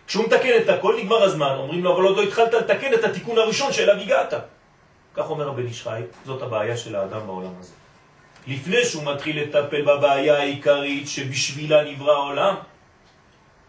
[0.08, 1.56] כשהוא מתקן את הכל, נגמר הזמן.
[1.58, 4.34] אומרים לו, אבל עוד לא התחלת לתקן את התיקון הראשון שאליו הגעת.
[5.14, 7.81] כך אומר הבן איש חי, זאת הבעיה של האדם בעולם הזה.
[8.48, 12.56] לפני שהוא מתחיל לטפל בבעיה העיקרית שבשבילה נברא העולם,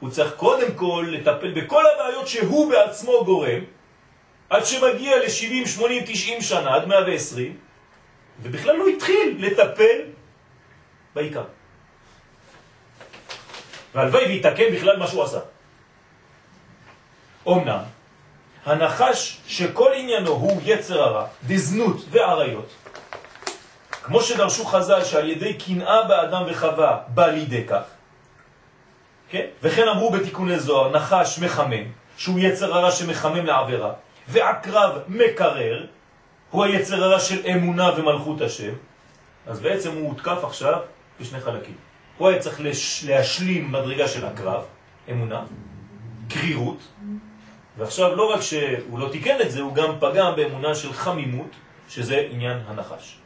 [0.00, 3.60] הוא צריך קודם כל לטפל בכל הבעיות שהוא בעצמו גורם,
[4.50, 7.56] עד שמגיע ל-70, 80, 90 שנה, עד 120,
[8.42, 9.98] ובכלל לא התחיל לטפל
[11.14, 11.44] בעיקר.
[13.94, 15.38] והלוואי ויתקן בכלל מה שהוא עשה.
[17.48, 17.78] אמנם,
[18.64, 22.68] הנחש שכל עניינו הוא יצר הרע, דזנות ועריות,
[24.02, 27.82] כמו שדרשו חז"ל שעל ידי קנאה באדם וחווה בא לידי כך,
[29.28, 29.46] כן?
[29.62, 31.84] וכן אמרו בתיקוני זוהר, נחש מחמם,
[32.16, 33.92] שהוא יצר הרע שמחמם לעבירה,
[34.28, 35.86] ועקרב מקרר,
[36.50, 38.72] הוא היצר הרע של אמונה ומלכות השם,
[39.46, 40.78] אז בעצם הוא הותקף עכשיו
[41.20, 41.76] בשני חלקים.
[42.18, 42.60] הוא היה צריך
[43.06, 44.62] להשלים מדרגה של עקרב,
[45.10, 45.42] אמונה,
[46.28, 46.78] קרירות,
[47.78, 51.50] ועכשיו לא רק שהוא לא תיקן את זה, הוא גם פגע באמונה של חמימות,
[51.88, 53.21] שזה עניין הנחש.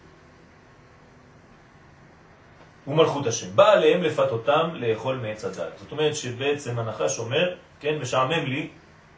[2.87, 3.57] ומלכות השם.
[3.57, 5.79] בא עליהם לפתותם לאכול מעץ הדת.
[5.79, 8.69] זאת אומרת שבעצם הנחש אומר, כן, משעמם לי,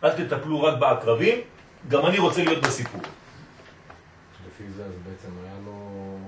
[0.04, 1.40] אל תטפלו רק בעקרבים,
[1.88, 3.00] גם אני רוצה להיות בסיפור.
[4.48, 6.18] לפי זה אז בעצם היה לו...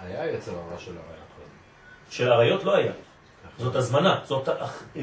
[0.00, 1.28] היה יצר הרע של הרעיות.
[2.10, 2.92] של הרעיות לא היה.
[3.58, 4.48] זאת הזמנה, זאת,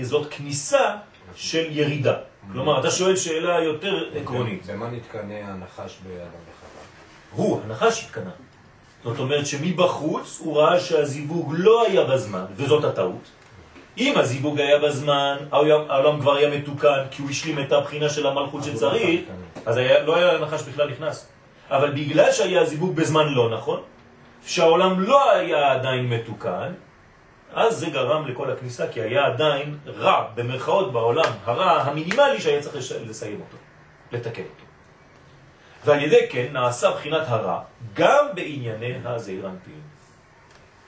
[0.02, 0.96] זאת כניסה
[1.36, 2.18] של ירידה.
[2.52, 4.66] כלומר, אתה שואל שאלה יותר עקרונית.
[4.66, 6.82] במה נתקנה הנחש באדם וחווה?
[7.32, 8.32] הוא, הנחש התקנה.
[9.06, 13.30] זאת אומרת שמבחוץ הוא ראה שהזיווג לא היה בזמן, וזאת הטעות.
[13.98, 18.64] אם הזיווג היה בזמן, העולם כבר היה מתוקן, כי הוא השלים את הבחינה של המלכות
[18.64, 19.22] שצריך,
[19.66, 21.28] אז היה, לא היה הנחש בכלל נכנס.
[21.70, 23.82] אבל בגלל שהיה הזיווג בזמן לא נכון,
[24.46, 26.74] שהעולם לא היה עדיין מתוקן,
[27.54, 32.76] אז זה גרם לכל הכניסה, כי היה עדיין רע, במרכאות בעולם, הרע המינימלי שהיה צריך
[33.10, 33.58] לסיים אותו,
[34.12, 34.65] לתקן אותו.
[35.86, 37.62] ועל ידי כן נעשה בחינת הרע
[37.94, 39.50] גם בענייני הזעיר.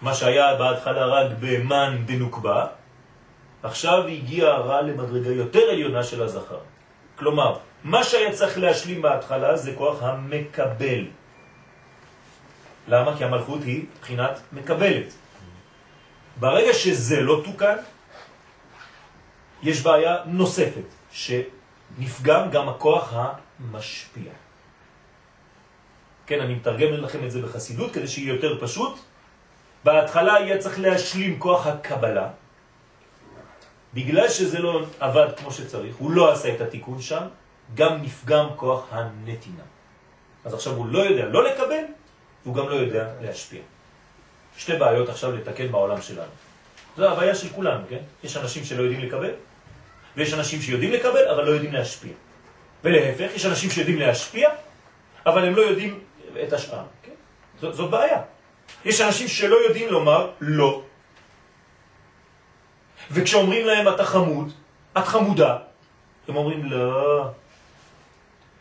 [0.02, 2.66] מה שהיה בהתחלה רק במן דנוקבה,
[3.64, 6.60] עכשיו הגיע הרע למדרגה יותר עליונה של הזכר.
[7.16, 11.06] כלומר, מה שהיה צריך להשלים בהתחלה זה כוח המקבל.
[12.88, 13.18] למה?
[13.18, 15.14] כי המלכות היא בחינת מקבלת.
[16.40, 17.76] ברגע שזה לא תוקן,
[19.64, 24.32] יש בעיה נוספת, שנפגם גם הכוח המשפיע.
[26.28, 29.00] כן, אני מתרגם לכם את זה בחסידות כדי שיהיה יותר פשוט.
[29.84, 32.28] בהתחלה היה צריך להשלים כוח הקבלה,
[33.94, 37.24] בגלל שזה לא עבד כמו שצריך, הוא לא עשה את התיקון שם,
[37.76, 39.64] גם נפגם כוח הנתינה.
[40.46, 41.84] אז עכשיו הוא לא יודע לא לקבל,
[42.44, 43.62] והוא גם לא יודע להשפיע.
[44.58, 46.32] שתי בעיות עכשיו לתקן בעולם שלנו.
[46.98, 48.02] זו הבעיה של כולנו, כן?
[48.24, 49.32] יש אנשים שלא יודעים לקבל,
[50.18, 52.14] ויש אנשים שיודעים לקבל, אבל לא יודעים להשפיע.
[52.84, 54.50] ולהפך, יש אנשים שיודעים להשפיע,
[55.26, 56.00] אבל הם לא יודעים
[56.44, 56.84] את השאר.
[57.04, 57.12] כן?
[57.60, 58.22] זאת, זאת בעיה.
[58.86, 60.84] יש אנשים שלא יודעים לומר לא.
[63.12, 64.54] וכשאומרים להם אתה חמוד,
[64.98, 65.58] את חמודה,
[66.28, 67.30] הם אומרים לא.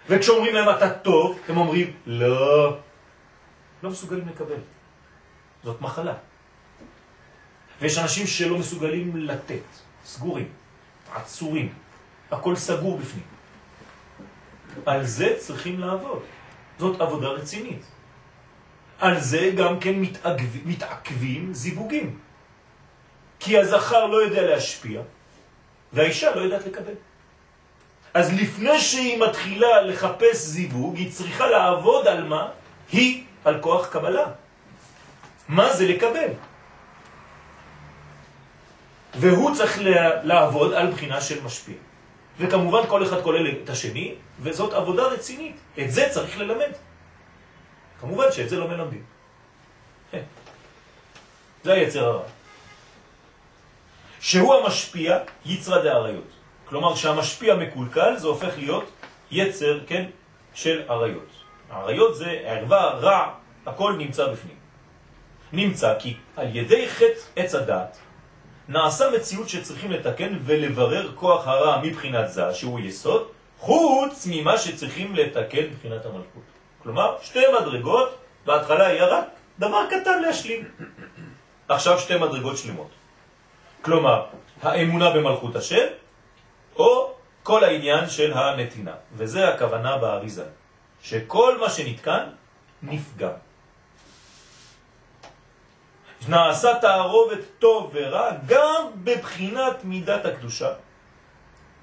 [0.09, 2.77] וכשאומרים להם אתה טוב, הם אומרים לא.
[3.83, 4.61] לא מסוגלים לקבל.
[5.65, 6.15] זאת מחלה.
[7.81, 9.67] ויש אנשים שלא מסוגלים לתת,
[10.05, 10.49] סגורים,
[11.15, 11.75] עצורים,
[12.31, 13.25] הכל סגור בפנים.
[14.87, 16.23] על זה צריכים לעבוד.
[16.79, 17.83] זאת עבודה רצינית.
[18.99, 22.19] על זה גם כן מתעכבים, מתעכבים זיווגים.
[23.41, 25.01] כי הזכר לא יודע להשפיע,
[25.93, 26.95] והאישה לא יודעת לקבל.
[28.15, 32.49] אז לפני שהיא מתחילה לחפש זיווג, היא צריכה לעבוד על מה?
[32.93, 34.25] היא על כוח קבלה.
[35.49, 36.29] מה זה לקבל?
[39.15, 39.79] והוא צריך
[40.23, 41.86] לעבוד על בחינה של משפיע.
[42.39, 45.57] וכמובן כל אחד כולל את השני, וזאת עבודה רצינית.
[45.79, 46.71] את זה צריך ללמד.
[48.01, 49.03] כמובן שאת זה לא מלמדים.
[50.11, 50.23] כן.
[51.65, 52.23] זה היצר הרע.
[54.21, 56.31] שהוא המשפיע, יצרה דעריות.
[56.65, 58.91] כלומר, כשהמשפיע מקולקל, זה הופך להיות
[59.31, 60.05] יצר, כן,
[60.55, 61.31] של עריות.
[61.71, 63.33] עריות זה ערווה, רע,
[63.67, 64.57] הכל נמצא בפנים.
[65.53, 67.99] נמצא כי על ידי חטא עץ הדת
[68.69, 75.65] נעשה מציאות שצריכים לתקן ולברר כוח הרע מבחינת זה, שהוא יסוד, חוץ ממה שצריכים לתקן
[75.73, 76.43] מבחינת המלכות.
[76.83, 79.25] כלומר, שתי מדרגות, בהתחלה היה רק
[79.59, 80.65] דבר קטן להשלים.
[81.69, 82.91] עכשיו שתי מדרגות שלמות.
[83.83, 84.25] כלומר,
[84.63, 85.87] האמונה במלכות השם,
[86.77, 88.95] או כל העניין של הנתינה.
[89.13, 90.45] וזה הכוונה באריזה,
[91.03, 92.25] שכל מה שנתקן
[92.83, 93.46] נפגם.
[96.29, 100.69] נעשה תערובת טוב ורע גם בבחינת מידת הקדושה,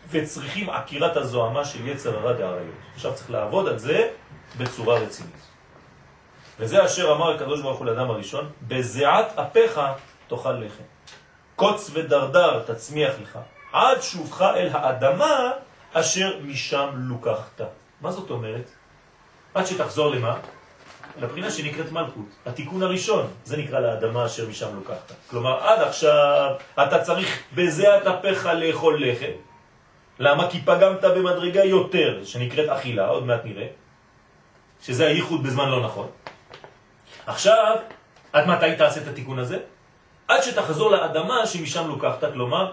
[0.09, 2.75] וצריכים עקירת הזוהמה של יצר הרע דעריות.
[2.95, 4.09] עכשיו צריך לעבוד על זה
[4.57, 5.47] בצורה רצינית.
[6.59, 9.81] וזה אשר אמר הקדוש ברוך הוא לאדם הראשון, בזיעת אפיך
[10.27, 10.83] תאכל לחם.
[11.55, 13.39] קוץ ודרדר תצמיח לך,
[13.73, 15.51] עד שובך אל האדמה
[15.93, 17.61] אשר משם לוקחת.
[18.01, 18.71] מה זאת אומרת?
[19.53, 20.37] עד שתחזור למה?
[21.21, 22.25] לבחינה שנקראת מלכות.
[22.45, 25.11] התיקון הראשון, זה נקרא לאדמה אשר משם לוקחת.
[25.29, 26.51] כלומר, עד עכשיו
[26.83, 29.31] אתה צריך בזיעת אפיך לאכול לחם.
[30.19, 30.49] למה?
[30.49, 33.67] כי פגמת במדרגה יותר, שנקראת אכילה, עוד מעט נראה,
[34.81, 36.07] שזה הייחוד בזמן לא נכון.
[37.25, 37.75] עכשיו,
[38.33, 39.57] עד מתי תעשה את התיקון הזה?
[40.27, 42.71] עד שתחזור לאדמה שמשם לוקחת, כלומר,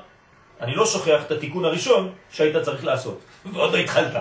[0.61, 3.21] אני לא שוכח את התיקון הראשון שהיית צריך לעשות,
[3.53, 4.15] ועוד לא התחלת.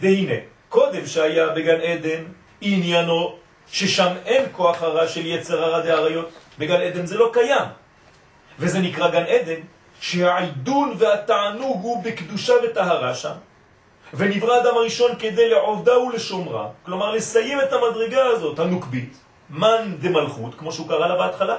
[0.00, 0.34] והנה,
[0.76, 2.22] קודם שהיה בגן עדן,
[2.60, 3.36] עניינו
[3.72, 7.68] ששם אין כוח הרע של יצר הרע דעריות, בגן עדן זה לא קיים.
[8.58, 9.60] וזה נקרא גן עדן,
[10.00, 13.32] שהעידון והתענוג הוא בקדושה וטהרה שם,
[14.14, 19.16] ונברא אדם הראשון כדי לעובדה ולשומרה, כלומר לסיים את המדרגה הזאת, הנוקבית,
[19.50, 21.56] מן דמלכות, כמו שהוא קרא לה בהתחלה,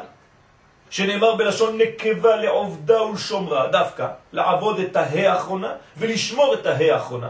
[0.89, 7.29] שנאמר בלשון נקבה לעובדה ולשומרה, דווקא לעבוד את ההא האחרונה ולשמור את ההא האחרונה,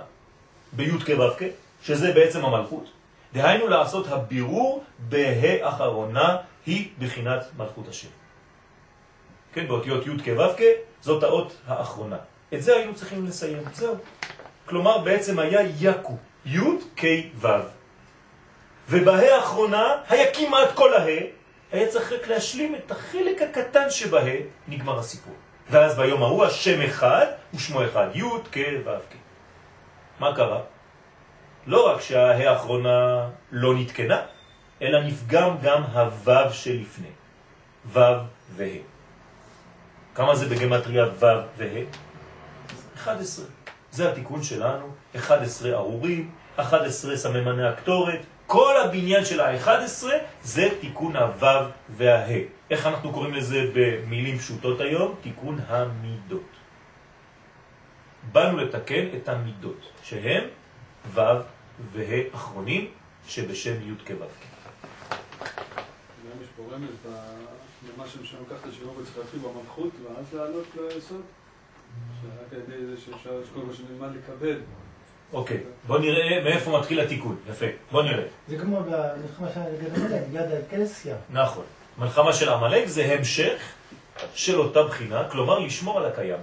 [0.74, 2.92] בי' כו' שזה בעצם המלכות.
[3.34, 8.08] דהיינו לעשות הבירור בהא אחרונה היא בחינת מלכות השם.
[9.54, 10.64] כן, באותיות י' כו'
[11.02, 12.18] זאת האות האחרונה.
[12.54, 13.96] את זה היינו צריכים לסיים, זהו.
[14.66, 16.60] כלומר בעצם היה יקו, י'
[16.96, 17.48] כ' ו'.
[18.90, 21.22] ובהא האחרונה היה כמעט כל ההא,
[21.72, 24.36] היה צריך רק להשלים את החלק הקטן שבהא,
[24.68, 25.34] נגמר הסיפור.
[25.70, 29.16] ואז ביום ההוא השם אחד ושמו אחד, י' כ' ו' כ'.
[30.20, 30.62] מה קרה?
[31.68, 34.22] לא רק שההא האחרונה לא נתקנה,
[34.82, 37.12] אלא נפגם גם הו' שלפני,
[37.86, 38.00] ו'
[38.56, 38.82] וה'.
[40.16, 41.26] כמה זה בגמטריה ו'
[41.58, 41.84] וה'?
[42.96, 43.46] 11.
[43.92, 50.04] זה התיקון שלנו, 11 ארורים, 11 סממני הקטורת, כל הבניין של ה-11
[50.44, 51.48] זה תיקון הו'
[51.90, 52.40] והה.
[52.72, 55.16] איך אנחנו קוראים לזה במילים פשוטות היום?
[55.22, 56.52] תיקון המידות.
[58.32, 60.44] באנו לתקן את המידות, שהם
[61.14, 61.22] ו'
[61.92, 62.88] וה' אחרונים,
[63.28, 64.16] שבשם י' כו'.
[66.26, 66.90] גם יש פה רמז
[67.96, 71.22] במה שמשנה לקחת שיעור וצריך להתחיל במלכות ואז לעלות ליסוד?
[72.22, 74.60] שרק על ידי זה שאפשר לשקול מה שנלמד לקבל.
[75.34, 77.36] אוקיי, בוא נראה מאיפה מתחיל התיקון.
[77.50, 78.24] יפה, בוא נראה.
[78.48, 79.60] זה כמו במלחמה של
[79.92, 81.16] מלך, יד הקלסיה.
[81.30, 81.64] נכון.
[81.98, 83.62] מלחמה של עמלק זה המשך
[84.34, 86.40] של אותה בחינה, כלומר לשמור על הקיים.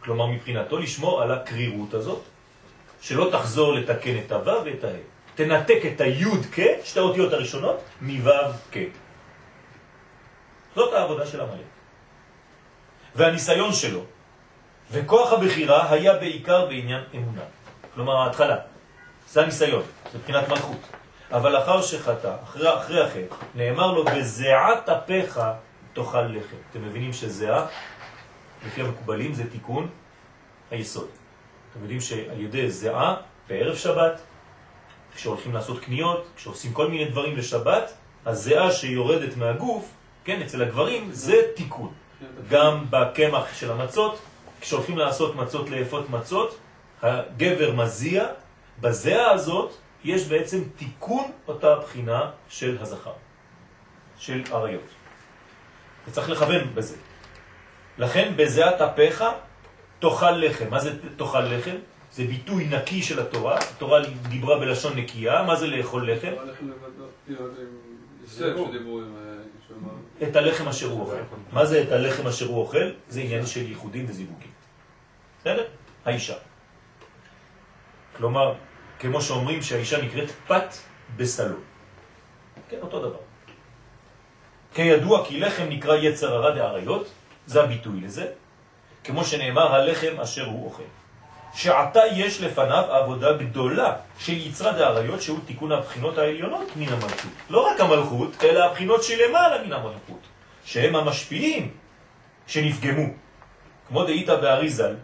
[0.00, 2.22] כלומר מבחינתו לשמור על הקרירות הזאת,
[3.02, 4.88] שלא תחזור לתקן את הו' ואת ה'.
[5.34, 8.30] תנתק את היוד כ, שתי האותיות הראשונות, מו'
[8.72, 8.76] כ.
[10.74, 11.66] זאת העבודה של עמלק.
[13.14, 14.04] והניסיון שלו
[14.90, 17.42] וכוח הבחירה היה בעיקר בעניין אמונה.
[17.94, 18.56] כלומר ההתחלה,
[19.28, 20.80] זה הניסיון, זה מבחינת מלכות.
[21.30, 25.40] אבל אחר שחטא, אחרי, אחרי החטא, נאמר לו, בזיעת אפיך
[25.92, 26.56] תאכל לחם.
[26.70, 27.66] אתם מבינים שזיעה,
[28.66, 29.88] לפי המקובלים, זה תיקון
[30.70, 31.21] היסוד.
[31.72, 33.16] אתם יודעים שעל ידי זיעה,
[33.48, 34.20] בערב שבת,
[35.14, 37.92] כשהולכים לעשות קניות, כשעושים כל מיני דברים לשבת,
[38.26, 39.90] הזיעה שיורדת מהגוף,
[40.24, 41.92] כן, אצל הגברים, זה תיקון.
[42.48, 44.18] גם בקמח של המצות,
[44.60, 46.58] כשהולכים לעשות מצות לאפות מצות,
[47.02, 48.26] הגבר מזיע,
[48.80, 49.72] בזיעה הזאת
[50.04, 53.12] יש בעצם תיקון אותה בחינה של הזכר,
[54.18, 54.88] של עריות.
[56.08, 56.96] וצריך לכוון בזה.
[57.98, 59.24] לכן בזיעת אפיך
[60.02, 60.70] תאכל לחם.
[60.70, 61.76] מה זה תאכל לחם?
[62.12, 63.58] זה ביטוי נקי של התורה.
[63.58, 65.42] התורה דיברה בלשון נקייה.
[65.42, 66.32] מה זה לאכול לחם?
[70.22, 71.16] אה, את הלחם אשר הוא אוכל.
[71.52, 72.90] מה זה את הלחם אשר הוא אוכל?
[73.08, 74.50] זה עניין של ייחודים וזיווגים.
[75.40, 75.64] בסדר?
[76.04, 76.36] האישה.
[78.16, 78.54] כלומר,
[78.98, 80.74] כמו שאומרים שהאישה נקראת פת
[81.16, 81.56] בסלו.
[82.68, 83.22] כן, אותו דבר.
[84.74, 87.06] כידוע כי לחם נקרא יצר הרע דאריות,
[87.46, 88.26] זה הביטוי לזה,
[89.04, 90.82] כמו שנאמר הלחם אשר הוא אוכל.
[91.54, 97.32] שעתה יש לפניו עבודה גדולה של יצרה דאריות שהוא תיקון הבחינות העליונות מן המלכות.
[97.50, 100.20] לא רק המלכות, אלא הבחינות שלמעלה מן המלכות,
[100.64, 101.70] שהם המשפיעים
[102.46, 103.06] שנפגמו.
[103.88, 104.94] כמו דאיתא באריזל,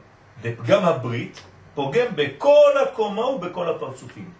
[0.42, 1.40] דפגם הברית
[1.74, 4.30] פוגם בכל הקומה ובכל הפרצופים.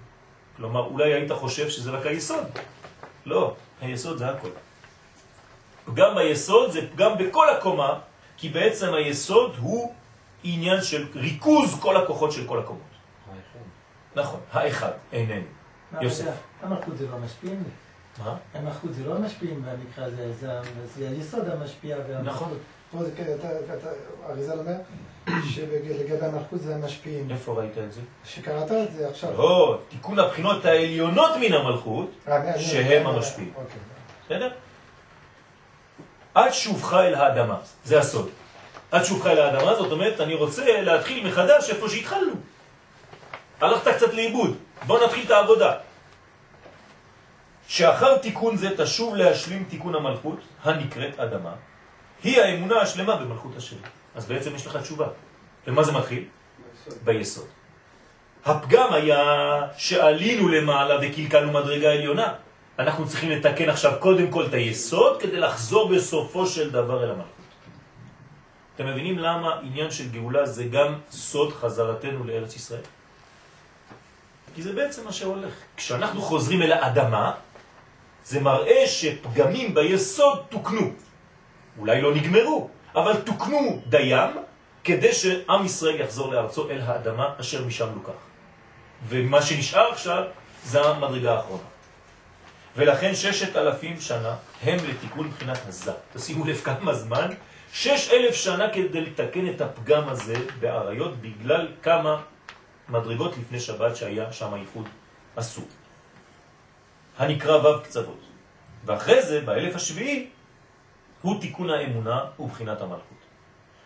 [0.57, 2.45] כלומר, אולי היית חושב שזה רק היסוד.
[3.27, 4.49] לא, היסוד זה הכל.
[5.85, 7.99] פגם ביסוד זה פגם בכל הקומה,
[8.39, 9.93] כי בעצם היסוד הוא
[10.45, 12.83] עניין של ריכוז כל הכוחות של כל הקומות.
[14.17, 15.45] נכון, האחד, איננו.
[16.01, 16.33] יוסף.
[16.63, 17.63] המלכות זה לא משפיעים?
[18.25, 18.37] מה?
[18.55, 20.49] המלכות זה לא משפיעים במקרה הזה, זה,
[20.97, 22.49] זה היסוד המשפיע והמלכות.
[22.49, 22.59] נכון.
[23.39, 23.89] אתה-
[24.29, 24.75] אריזל אומר
[25.51, 27.31] שלגבי המלכות זה המשפיעים.
[27.31, 28.01] איפה ראית את זה?
[28.25, 29.33] שקראת את זה עכשיו.
[29.33, 33.53] לא, תיקון הבחינות העליונות מן המלכות, אה, שהם המשפיעים.
[33.57, 33.77] אוקיי.
[34.27, 34.51] בסדר?
[36.39, 38.29] עד שובך אל האדמה, זה הסוד.
[38.91, 42.33] עד שובך אל האדמה, זאת אומרת, אני רוצה להתחיל מחדש איפה שהתחלנו.
[43.61, 45.73] הלכת קצת לאיבוד, בוא נתחיל את העבודה.
[47.69, 51.55] שאחר תיקון זה תשוב להשלים תיקון המלכות, הנקראת אדמה,
[52.25, 53.77] היא האמונה השלמה במלכות השם.
[54.15, 55.07] אז בעצם יש לך תשובה.
[55.67, 56.25] ומה זה מתחיל?
[57.05, 57.47] ביסוד.
[58.45, 59.23] הפגם היה
[59.77, 62.48] שעלינו למעלה וקלקלנו מדרגה עליונה.
[62.79, 67.33] אנחנו צריכים לתקן עכשיו קודם כל את היסוד כדי לחזור בסופו של דבר אל המלכות.
[68.75, 72.81] אתם מבינים למה עניין של גאולה זה גם סוד חזרתנו לארץ ישראל?
[74.55, 75.53] כי זה בעצם מה שהולך.
[75.77, 77.33] כשאנחנו חוזרים אל האדמה,
[78.25, 80.91] זה מראה שפגמים ביסוד תוקנו.
[81.79, 84.31] אולי לא נגמרו, אבל תוקנו דיים
[84.85, 88.19] כדי שעם ישראל יחזור לארצו אל האדמה אשר משם לוקח.
[89.09, 90.23] ומה שנשאר עכשיו
[90.65, 91.78] זה המדרגה האחרונה.
[92.79, 95.93] ולכן ששת אלפים שנה הם לתיקון מבחינת הזה.
[96.13, 97.29] תשימו לב כמה זמן,
[97.73, 102.23] שש אלף שנה כדי לתקן את הפגם הזה בעריות בגלל כמה
[102.89, 104.89] מדרגות לפני שבת שהיה שם ייחוד
[105.37, 105.65] אסור.
[107.19, 108.21] הנקרא ו' קצוות.
[108.85, 110.29] ואחרי זה, באלף השביעי,
[111.23, 113.19] הוא תיקון האמונה ובחינת המלכות.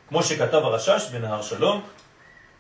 [0.09, 1.83] כמו שכתב הרשש בנהר שלום,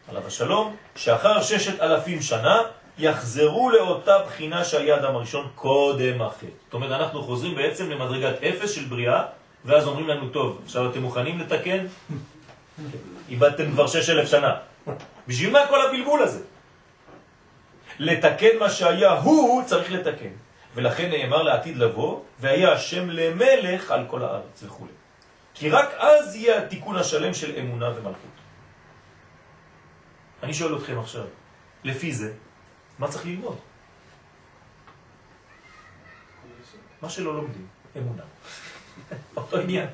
[0.08, 2.62] עליו השלום, שאחר ששת אלפים שנה
[2.98, 6.46] יחזרו לאותה בחינה שהיה אדם הראשון קודם החטא.
[6.64, 9.22] זאת אומרת, אנחנו חוזרים בעצם למדרגת אפס של בריאה,
[9.64, 11.86] ואז אומרים לנו, טוב, עכשיו אתם מוכנים לתקן?
[13.28, 14.56] איבדתם כבר שש אלף שנה.
[15.28, 16.44] בשביל מה כל הבלבול הזה?
[17.98, 20.32] לתקן מה שהיה הוא צריך לתקן.
[20.74, 24.86] ולכן נאמר לעתיד לבוא, והיה השם למלך על כל הארץ וכו'.
[25.54, 28.36] כי רק אז יהיה התיקון השלם של אמונה ומלכות.
[30.42, 31.24] אני שואל אתכם עכשיו,
[31.84, 32.32] לפי זה,
[33.02, 33.56] מה צריך ללמוד?
[37.02, 38.22] מה שלא לומדים, אמונה.
[39.36, 39.86] אותו עניין.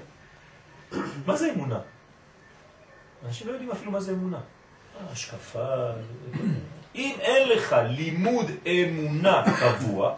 [1.26, 1.80] מה זה אמונה?
[3.26, 4.36] אנשים לא יודעים אפילו מה זה אמונה.
[4.36, 5.90] אה, השקפה...
[6.94, 10.14] אם אין לך לימוד אמונה קבוע,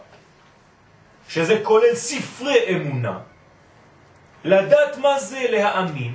[1.29, 3.19] שזה כולל ספרי אמונה,
[4.45, 6.15] לדעת מה זה להאמין,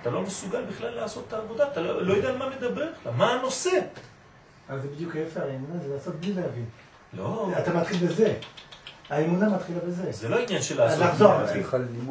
[0.00, 3.12] אתה לא מסוגל בכלל לעשות את העבודה, אתה לא, לא יודע על מה מדבר בכלל,
[3.12, 3.80] מה הנושא.
[4.70, 6.64] אז זה בדיוק ההפך, האמונה זה לעשות בלי להבין.
[7.12, 8.34] לא, אתה מתחיל בזה.
[9.10, 10.12] האמונה מתחילה בזה.
[10.12, 11.00] זה לא עניין של לעשות.
[11.04, 11.32] לחזור.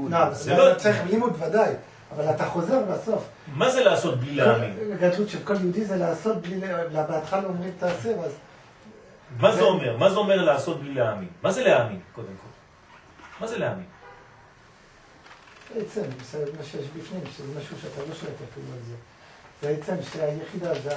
[0.09, 1.73] לא, זה לא- צריך לימוד ודאי,
[2.15, 3.23] אבל אתה חוזר בסוף.
[3.53, 4.77] מה זה לעשות בלי להאמין?
[4.93, 6.59] הגדלות של כל יהודי זה לעשות בלי,
[6.93, 8.31] בהתחלה אומרים תעשה, ואז
[9.39, 9.97] מה זה אומר?
[9.97, 11.27] מה זה אומר לעשות בלי להאמין?
[11.43, 12.49] מה זה להאמין, קודם כל?
[13.41, 13.85] מה זה להאמין?
[15.75, 16.01] בעצם,
[16.31, 18.95] זה מה שיש בפנים, שזה משהו שאתה לא שולט אפילו על זה.
[19.61, 20.95] זה בעצם שהיחידה זה,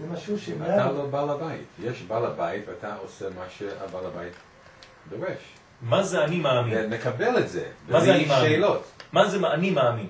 [0.00, 0.70] זה משהו שמעל...
[0.70, 1.64] אתה לא בעל הבית.
[1.82, 4.32] יש בעל הבית ואתה עושה מה שהבעל הבית
[5.10, 5.38] דורש.
[5.82, 6.78] מה זה אני מאמין?
[6.78, 7.64] נקבל את זה.
[7.88, 8.48] מה זה אני מאמין?
[8.50, 8.84] שאלות.
[9.12, 10.08] מה זה אני מאמין?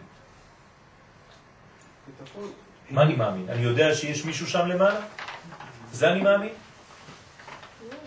[2.91, 3.47] מה אני מאמין?
[3.49, 5.01] אני יודע שיש מישהו שם למעלה?
[5.93, 6.53] זה אני מאמין?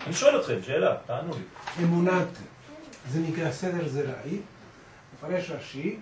[0.06, 1.42] אני שואל אתכם, שאלה, תענו לי.
[1.84, 2.26] אמונת,
[3.10, 4.38] זה נקרא סדר זרעי,
[5.14, 5.98] מפרש רש"י,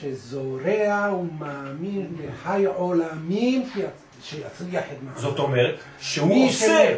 [0.00, 5.18] שזורע ומאמין לחי עולמים שיצ- שיצליח את מעלה.
[5.18, 6.96] זאת אומרת שהוא עושה,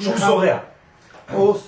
[0.00, 0.58] שהוא זורע.
[1.30, 1.58] הוא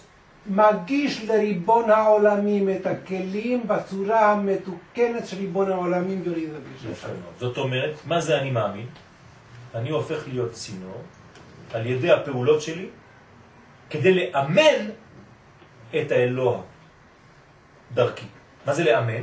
[0.47, 6.49] מגיש לריבון העולמים את הכלים בצורה המתוקנת שריבון העולמים יוריד.
[6.51, 7.35] מאוד.
[7.39, 8.87] זאת אומרת, מה זה אני מאמין?
[9.74, 11.03] אני הופך להיות צינור
[11.72, 12.89] על ידי הפעולות שלי
[13.91, 14.91] כדי לאמן
[15.91, 16.61] את האלוה
[17.95, 18.26] דרכי.
[18.66, 19.22] מה זה לאמן?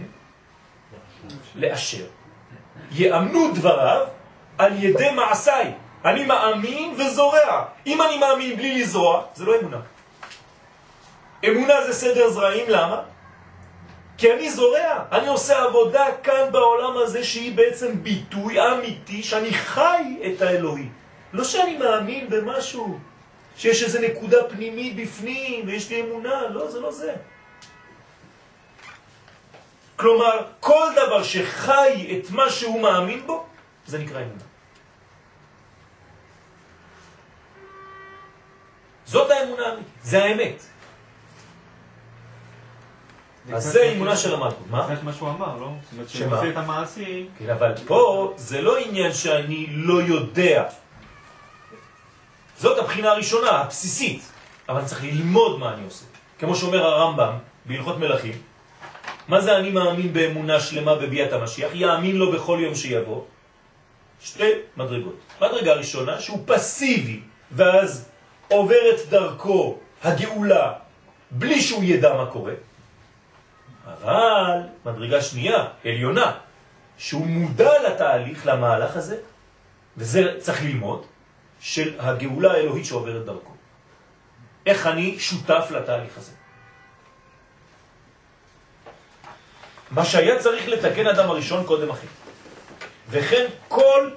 [1.55, 2.05] לאשר.
[2.91, 4.07] יאמנו דבריו
[4.61, 5.73] על ידי מעשיי.
[6.05, 7.65] אני מאמין וזורע.
[7.87, 9.81] אם אני מאמין בלי לזרוע, זה לא אמונה.
[11.47, 13.01] אמונה זה סדר זרעים, למה?
[14.17, 20.03] כי אני זורע, אני עושה עבודה כאן בעולם הזה שהיא בעצם ביטוי אמיתי שאני חי
[20.25, 20.89] את האלוהי.
[21.33, 22.99] לא שאני מאמין במשהו,
[23.57, 27.13] שיש איזו נקודה פנימית בפנים ויש לי אמונה, לא, זה לא זה.
[29.95, 33.45] כלומר, כל דבר שחי את מה שהוא מאמין בו,
[33.85, 34.50] זה נקרא אמונה.
[39.11, 40.63] זאת האמונה האמיתית, זה האמת.
[43.53, 44.67] אז זה אמונה של המלכות.
[44.69, 44.87] מה?
[44.87, 45.69] זה מה שהוא אמר, לא?
[45.91, 46.07] שמה?
[46.07, 50.63] שהוא עושה את המעשים, כן, אבל פה זה לא עניין שאני לא יודע.
[52.57, 54.21] זאת הבחינה הראשונה, הבסיסית.
[54.69, 56.05] אבל צריך ללמוד מה אני עושה.
[56.39, 57.33] כמו שאומר הרמב"ם
[57.65, 58.41] בהלכות מלכים,
[59.27, 61.71] מה זה אני מאמין באמונה שלמה בביאת המשיח?
[61.73, 63.21] יאמין לו בכל יום שיבוא.
[64.21, 65.15] שתי מדרגות.
[65.41, 67.19] מדרגה ראשונה שהוא פסיבי,
[67.51, 68.10] ואז
[68.51, 70.73] עוברת דרכו הגאולה
[71.31, 72.53] בלי שהוא ידע מה קורה.
[73.87, 76.37] אבל מדרגה שנייה, עליונה,
[76.97, 79.17] שהוא מודע לתהליך, למהלך הזה,
[79.97, 81.05] וזה צריך ללמוד,
[81.59, 83.53] של הגאולה האלוהית שעוברת דרכו.
[84.65, 86.31] איך אני שותף לתהליך הזה.
[89.91, 92.07] מה שהיה צריך לתקן אדם הראשון קודם אחי.
[93.09, 94.09] וכן כל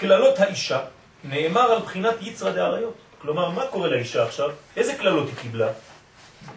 [0.00, 0.80] כללות האישה
[1.24, 2.94] נאמר על בחינת יצרא דאריות.
[3.22, 4.50] כלומר, מה קורה לאישה עכשיו?
[4.76, 5.68] איזה כללות היא קיבלה?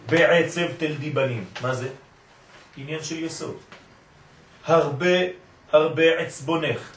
[0.10, 1.46] בעצב תלדי בנים.
[1.62, 1.90] מה זה?
[2.78, 3.58] עניין של יסוד.
[4.66, 5.16] הרבה
[5.72, 6.92] הרבה עצבונך.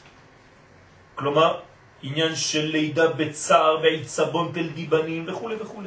[1.15, 1.61] כלומר,
[2.03, 5.83] עניין של לידה בצער, בעצבון תלדי בנים וכו' וכו'.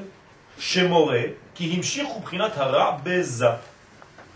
[0.60, 1.22] שמורה
[1.56, 3.48] כי המשיכו בחינת הרע בזה.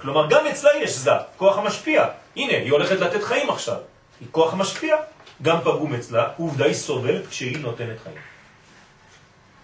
[0.01, 2.05] כלומר, גם אצלה יש זה, כוח המשפיע.
[2.35, 3.77] הנה, היא הולכת לתת חיים עכשיו.
[4.19, 4.95] היא כוח המשפיע.
[5.41, 8.34] גם פגום אצלה, עובדה היא סובלת כשהיא נותנת חיים.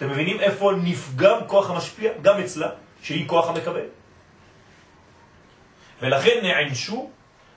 [0.02, 2.12] אתם מבינים איפה נפגם כוח המשפיע?
[2.22, 2.70] גם אצלה,
[3.04, 3.86] שהיא כוח המקבל.
[6.02, 7.10] ולכן נענשו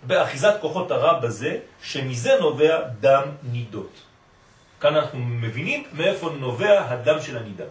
[0.03, 3.93] באחיזת כוחות הרע בזה, שמזה נובע דם נידות.
[4.81, 7.65] כאן אנחנו מבינים מאיפה נובע הדם של הנידה.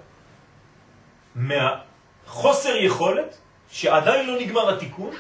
[1.35, 3.37] מהחוסר יכולת,
[3.69, 5.13] שעדיין לא נגמר התיקון,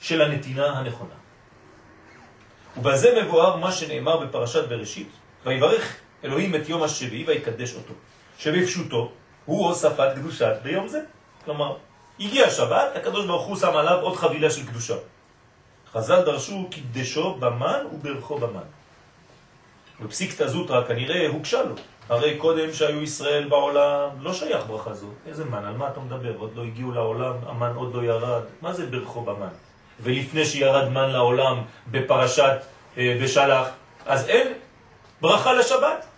[0.00, 1.16] של הנתינה הנכונה.
[2.76, 5.08] ובזה מבואר מה שנאמר בפרשת בראשית,
[5.44, 7.94] ויברך אלוהים את יום השביעי ויקדש אותו.
[8.44, 9.10] שבפשוטו
[9.44, 11.00] הוא הוספת קדושה ביום זה.
[11.44, 11.76] כלומר,
[12.20, 14.94] הגיע שבת, הקדוש ברוך הוא שם עליו עוד חבילה של קדושה.
[15.92, 18.68] חז"ל דרשו קידשו במן וברכו במן.
[20.00, 21.74] בפסיקתא זוטרא כנראה הוגשה לו.
[22.08, 25.08] הרי קודם שהיו ישראל בעולם לא שייך ברכה זו.
[25.26, 26.34] איזה מן, על מה אתה מדבר?
[26.38, 28.42] עוד לא הגיעו לעולם, המן עוד לא ירד.
[28.62, 29.54] מה זה ברכו במן?
[30.00, 32.56] ולפני שירד מן לעולם בפרשת
[32.98, 33.68] אה, בשלח,
[34.06, 34.52] אז אין
[35.20, 36.13] ברכה לשבת.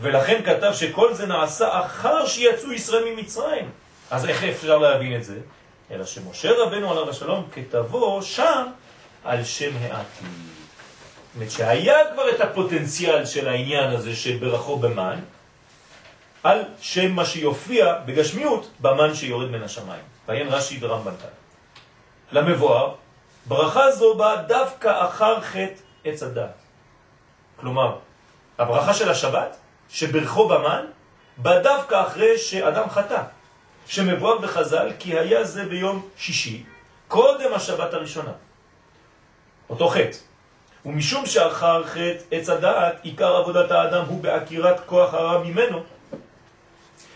[0.00, 3.70] ולכן כתב שכל זה נעשה אחר שיצאו ישראל ממצרים.
[4.10, 5.38] אז איך אפשר להבין את זה?
[5.90, 8.66] אלא שמשה רבנו עליו השלום כתבו שם
[9.24, 10.28] על שם העתיד.
[11.32, 15.18] זאת אומרת שהיה כבר את הפוטנציאל של העניין הזה שברכו במן,
[16.42, 20.02] על שם מה שיופיע בגשמיות במן שיורד מן השמיים.
[20.28, 21.28] ועיין רש"י ורמב"ן כאן.
[22.32, 22.94] למבואר,
[23.46, 26.58] ברכה זו באה דווקא אחר חטא עץ הדעת.
[27.56, 27.96] כלומר,
[28.58, 29.56] הברכה של השבת,
[29.90, 30.84] שברכו במן,
[31.36, 33.22] באה דווקא אחרי שאדם חטא,
[33.86, 36.64] שמבואר בחז"ל כי היה זה ביום שישי,
[37.08, 38.32] קודם השבת הראשונה.
[39.70, 40.16] אותו חטא.
[40.86, 45.82] ומשום שאחר חטא עץ הדעת, עיקר עבודת האדם הוא בעקירת כוח הרע ממנו,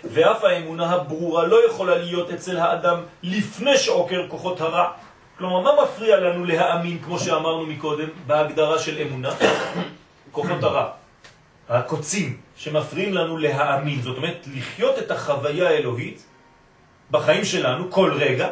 [0.04, 4.90] ואף האמונה הברורה לא יכולה להיות אצל האדם לפני שעוקר כוחות הרע.
[5.38, 9.30] כלומר, מה מפריע לנו להאמין, כמו שאמרנו מקודם, בהגדרה של אמונה?
[10.32, 10.90] כוחות הרע,
[11.68, 16.24] הקוצים שמפריעים לנו להאמין, זאת אומרת, לחיות את החוויה האלוהית
[17.10, 18.48] בחיים שלנו כל רגע,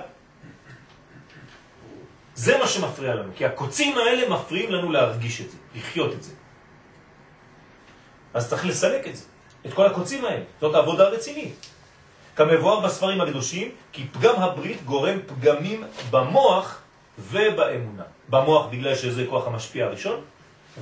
[2.35, 6.33] זה מה שמפריע לנו, כי הקוצים האלה מפריעים לנו להרגיש את זה, לחיות את זה.
[8.35, 9.25] אז צריך לסלק את זה,
[9.67, 11.67] את כל הקוצים האלה, זאת עבודה רצינית.
[12.37, 16.81] כמבואר בספרים הקדושים, כי פגם הברית גורם פגמים במוח
[17.19, 18.03] ובאמונה.
[18.29, 20.21] במוח בגלל שזה כוח המשפיע הראשון,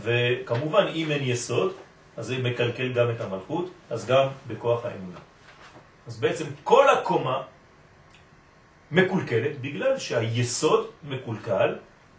[0.02, 1.72] וכמובן אם אין יסוד,
[2.16, 5.18] אז זה מקלקל גם את המלכות, אז גם בכוח האמונה.
[6.06, 7.42] אז בעצם כל הקומה
[8.90, 11.76] מקולקלת בגלל שהיסוד מקולקל,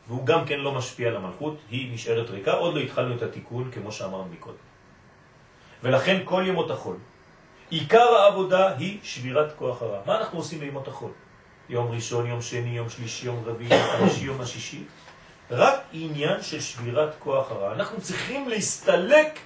[0.08, 3.72] והוא גם כן לא משפיע על המלכות, היא נשארת ריקה, עוד לא התחלנו את התיקון
[3.72, 4.58] כמו שאמרנו מקודם.
[5.84, 6.98] ולכן כל ימות החול,
[7.70, 10.00] עיקר העבודה היא שבירת כוח הרע.
[10.06, 11.12] מה אנחנו עושים בימות החול?
[11.70, 14.84] יום ראשון, יום שני, יום שלישי, יום רביעי, יום חמישי, יום השישי.
[15.52, 17.74] רק עניין של שבירת כוח הרע.
[17.74, 19.40] אנחנו צריכים להסתלק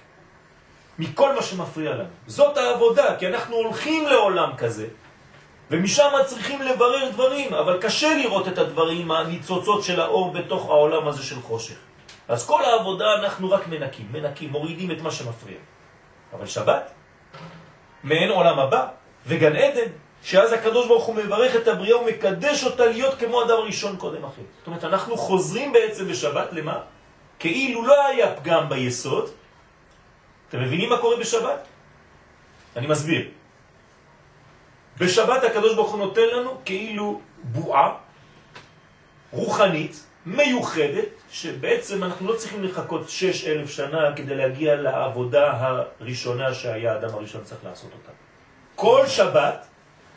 [0.99, 2.09] מכל מה שמפריע לנו.
[2.27, 4.87] זאת העבודה, כי אנחנו הולכים לעולם כזה,
[5.71, 11.23] ומשם צריכים לברר דברים, אבל קשה לראות את הדברים, הניצוצות של האור בתוך העולם הזה
[11.23, 11.75] של חושך.
[12.27, 15.57] אז כל העבודה אנחנו רק מנקים, מנקים, מורידים את מה שמפריע.
[16.33, 16.91] אבל שבת,
[18.03, 18.87] מעין עולם הבא,
[19.27, 19.89] וגן עדן,
[20.23, 24.41] שאז הקדוש ברוך הוא מברך את הבריאה ומקדש אותה להיות כמו אדם ראשון קודם אחר.
[24.57, 26.79] זאת אומרת, אנחנו חוזרים בעצם בשבת למה?
[27.39, 29.29] כאילו לא היה פגם ביסוד.
[30.49, 31.67] אתם מבינים מה קורה בשבת?
[32.75, 33.29] אני מסביר.
[34.97, 37.95] בשבת הקדוש ברוך הוא נותן לנו כאילו בועה
[39.31, 46.93] רוחנית, מיוחדת, שבעצם אנחנו לא צריכים לחכות שש אלף שנה כדי להגיע לעבודה הראשונה שהיה
[46.93, 48.11] האדם הראשון צריך לעשות אותה.
[48.75, 49.67] כל שבת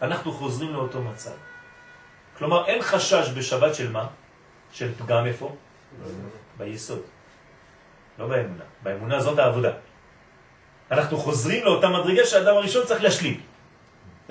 [0.03, 1.37] אנחנו חוזרים לאותו מצב.
[2.39, 4.07] כלומר, אין חשש בשבת של מה?
[4.73, 5.57] של פגם איפה?
[6.59, 7.03] ביסוד.
[8.19, 8.65] לא באמונה.
[8.83, 9.71] באמונה זאת העבודה.
[10.91, 13.41] אנחנו חוזרים לאותה מדרגה שהאדם הראשון צריך להשלים.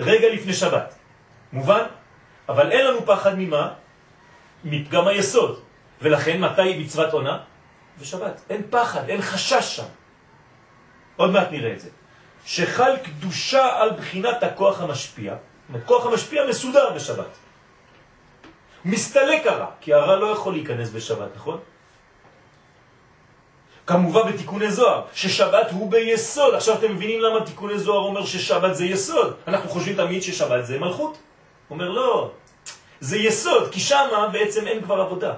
[0.00, 0.94] רגע לפני שבת.
[1.52, 1.84] מובן?
[2.48, 3.72] אבל אין לנו פחד ממה?
[4.64, 5.60] מפגם היסוד.
[6.02, 7.38] ולכן מתי מצוות עונה?
[8.00, 8.40] בשבת.
[8.50, 9.90] אין פחד, אין חשש שם.
[11.16, 11.88] עוד מעט נראה את זה.
[12.44, 15.32] שחל קדושה על בחינת הכוח המשפיע.
[15.32, 17.32] זאת אומרת, כוח המשפיע מסודר בשבת.
[18.84, 21.60] מסתלק הרע, כי הרע לא יכול להיכנס בשבת, נכון?
[23.88, 26.54] כמובן בתיקוני זוהר, ששבת הוא ביסוד.
[26.54, 29.34] עכשיו אתם מבינים למה תיקוני זוהר אומר ששבת זה יסוד.
[29.48, 31.18] אנחנו חושבים תמיד ששבת זה מלכות.
[31.70, 32.30] אומר לא,
[33.00, 35.34] זה יסוד, כי שם בעצם אין כבר עבודה.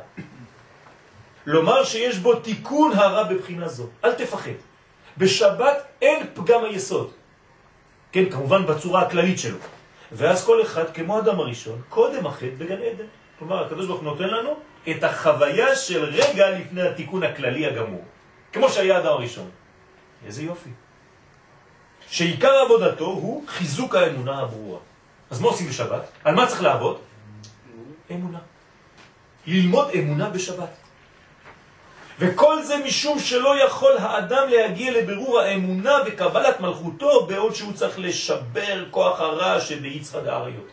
[1.46, 3.86] לומר שיש בו תיקון הרע בבחינה זו.
[4.04, 4.58] אל תפחד.
[5.18, 7.10] בשבת אין פגם היסוד.
[8.12, 9.58] כן, כמובן בצורה הכללית שלו.
[10.12, 13.06] ואז כל אחד, כמו אדם הראשון, קודם החטא בגן עדן.
[13.38, 14.50] כלומר, הקדוש ברוך נותן לנו
[14.90, 18.04] את החוויה של רגע לפני התיקון הכללי הגמור.
[18.52, 19.50] כמו שהיה אדם הראשון.
[20.26, 20.70] איזה יופי.
[22.10, 24.78] שעיקר עבודתו הוא חיזוק האמונה הברורה.
[25.30, 26.02] אז מה עושים בשבת?
[26.24, 26.98] על מה צריך לעבוד?
[28.10, 28.38] אמונה.
[29.46, 30.68] ללמוד אמונה בשבת.
[32.18, 38.90] וכל זה משום שלא יכול האדם להגיע לבירור האמונה וקבלת מלכותו בעוד שהוא צריך לשבר
[38.90, 40.68] כוח הרע שביצחא דאריות.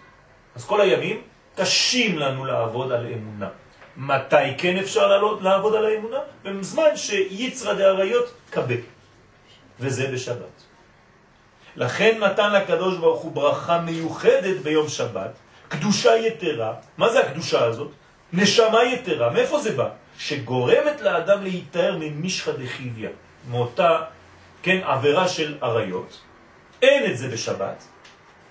[0.56, 1.22] אז כל הימים
[1.56, 3.50] קשים לנו לעבוד על אמונה.
[3.98, 6.18] מתי כן אפשר לעלות, לעבוד על האמונה?
[6.43, 8.82] בזמן שיצרא דאריות קבק.
[9.80, 10.64] וזה בשבת.
[11.76, 15.32] לכן נתן לקדוש ברוך הוא ברכה מיוחדת ביום שבת,
[15.68, 16.74] קדושה יתרה.
[16.98, 17.91] מה זה הקדושה הזאת?
[18.34, 19.30] נשמה יתרה.
[19.30, 19.89] מאיפה זה בא?
[20.18, 23.10] שגורמת לאדם להיטהר ממשחא דחיביא,
[23.50, 24.02] מאותה,
[24.62, 26.20] כן, עבירה של עריות.
[26.82, 27.84] אין את זה בשבת.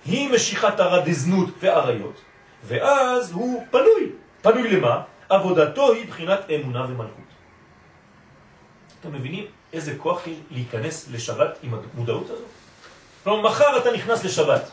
[0.05, 2.21] היא משיכת הרע דזנות ועריות,
[2.63, 4.11] ואז הוא פנוי.
[4.41, 5.01] פנוי למה?
[5.29, 7.27] עבודתו היא בחינת אמונה ומלכות.
[8.99, 12.47] אתם מבינים איזה כוח יש להיכנס לשבת עם המודעות הזאת?
[13.23, 14.71] כלומר, מחר אתה נכנס לשבת.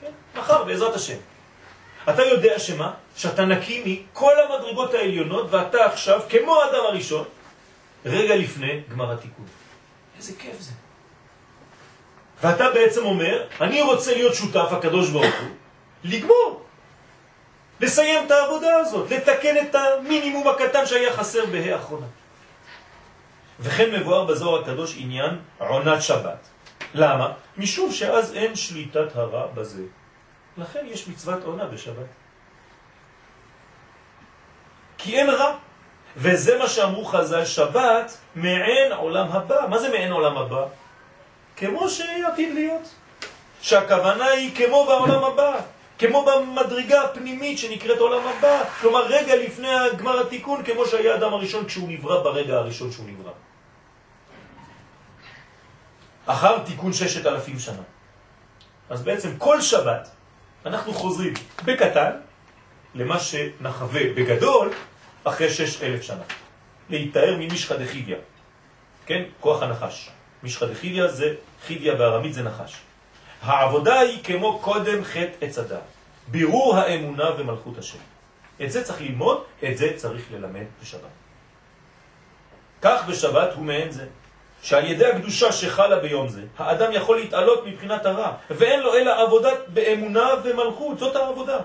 [0.00, 0.10] כן?
[0.40, 1.16] מחר, בעזרת השם.
[2.10, 2.94] אתה יודע שמה?
[3.16, 3.82] שאתה נקי
[4.12, 7.24] מכל המדרגות העליונות, ואתה עכשיו, כמו האדם הראשון,
[8.06, 9.46] רגע לפני גמר התיקון.
[10.18, 10.72] איזה כיף זה.
[12.42, 15.50] ואתה בעצם אומר, אני רוצה להיות שותף, הקדוש ברוך הוא,
[16.04, 16.67] לגמור.
[17.80, 22.06] לסיים את העבודה הזאת, לתקן את המינימום הקטן שהיה חסר בה"א האחרונה.
[23.60, 26.48] וכן מבואר בזוהר הקדוש עניין עונת שבת.
[26.94, 27.32] למה?
[27.56, 29.82] משום שאז אין שליטת הרע בזה.
[30.56, 32.06] לכן יש מצוות עונה בשבת.
[34.98, 35.56] כי אין רע.
[36.16, 39.66] וזה מה שאמרו חז"ל, שבת מעין עולם הבא.
[39.68, 40.64] מה זה מעין עולם הבא?
[41.56, 42.88] כמו שעתיד להיות.
[43.60, 45.60] שהכוונה היא כמו בעולם הבא,
[45.98, 48.64] כמו במדרגה הפנימית שנקראת עולם הבא.
[48.80, 53.32] כלומר, רגע לפני גמר התיקון, כמו שהיה אדם הראשון כשהוא נברא ברגע הראשון שהוא נברא.
[56.26, 57.82] אחר תיקון ששת אלפים שנה.
[58.90, 60.08] אז בעצם כל שבת
[60.66, 61.34] אנחנו חוזרים
[61.64, 62.10] בקטן
[62.94, 64.70] למה שנחווה בגדול
[65.24, 66.22] אחרי שש אלף שנה.
[66.90, 68.16] להתאר ממשחא דחיביא,
[69.06, 69.22] כן?
[69.40, 70.10] כוח הנחש.
[70.42, 71.34] משחא דחיביא זה,
[71.66, 72.87] חיביא בארמית זה נחש.
[73.42, 75.80] העבודה היא כמו קודם חטא עץ הדעת.
[76.28, 77.98] בירור האמונה ומלכות השם.
[78.64, 81.00] את זה צריך ללמוד, את זה צריך ללמד בשבת.
[82.82, 84.06] כך בשבת הוא מעין זה,
[84.62, 89.58] שעל ידי הקדושה שחלה ביום זה, האדם יכול להתעלות מבחינת הרע, ואין לו אלא עבודת
[89.68, 91.58] באמונה ומלכות, זאת העבודה.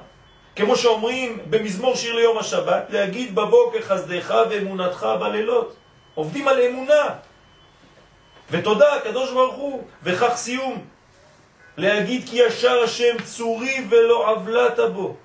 [0.56, 5.76] כמו שאומרים במזמור שיר ליום השבת, להגיד בבוקר חסדך ואמונתך בלילות.
[6.16, 7.06] עובדים על אמונה.
[8.52, 10.86] ותודה, הקדוש ברוך הוא, וכך סיום.
[11.78, 15.16] להגיד כי ישר השם צורי ולא עוולת בו.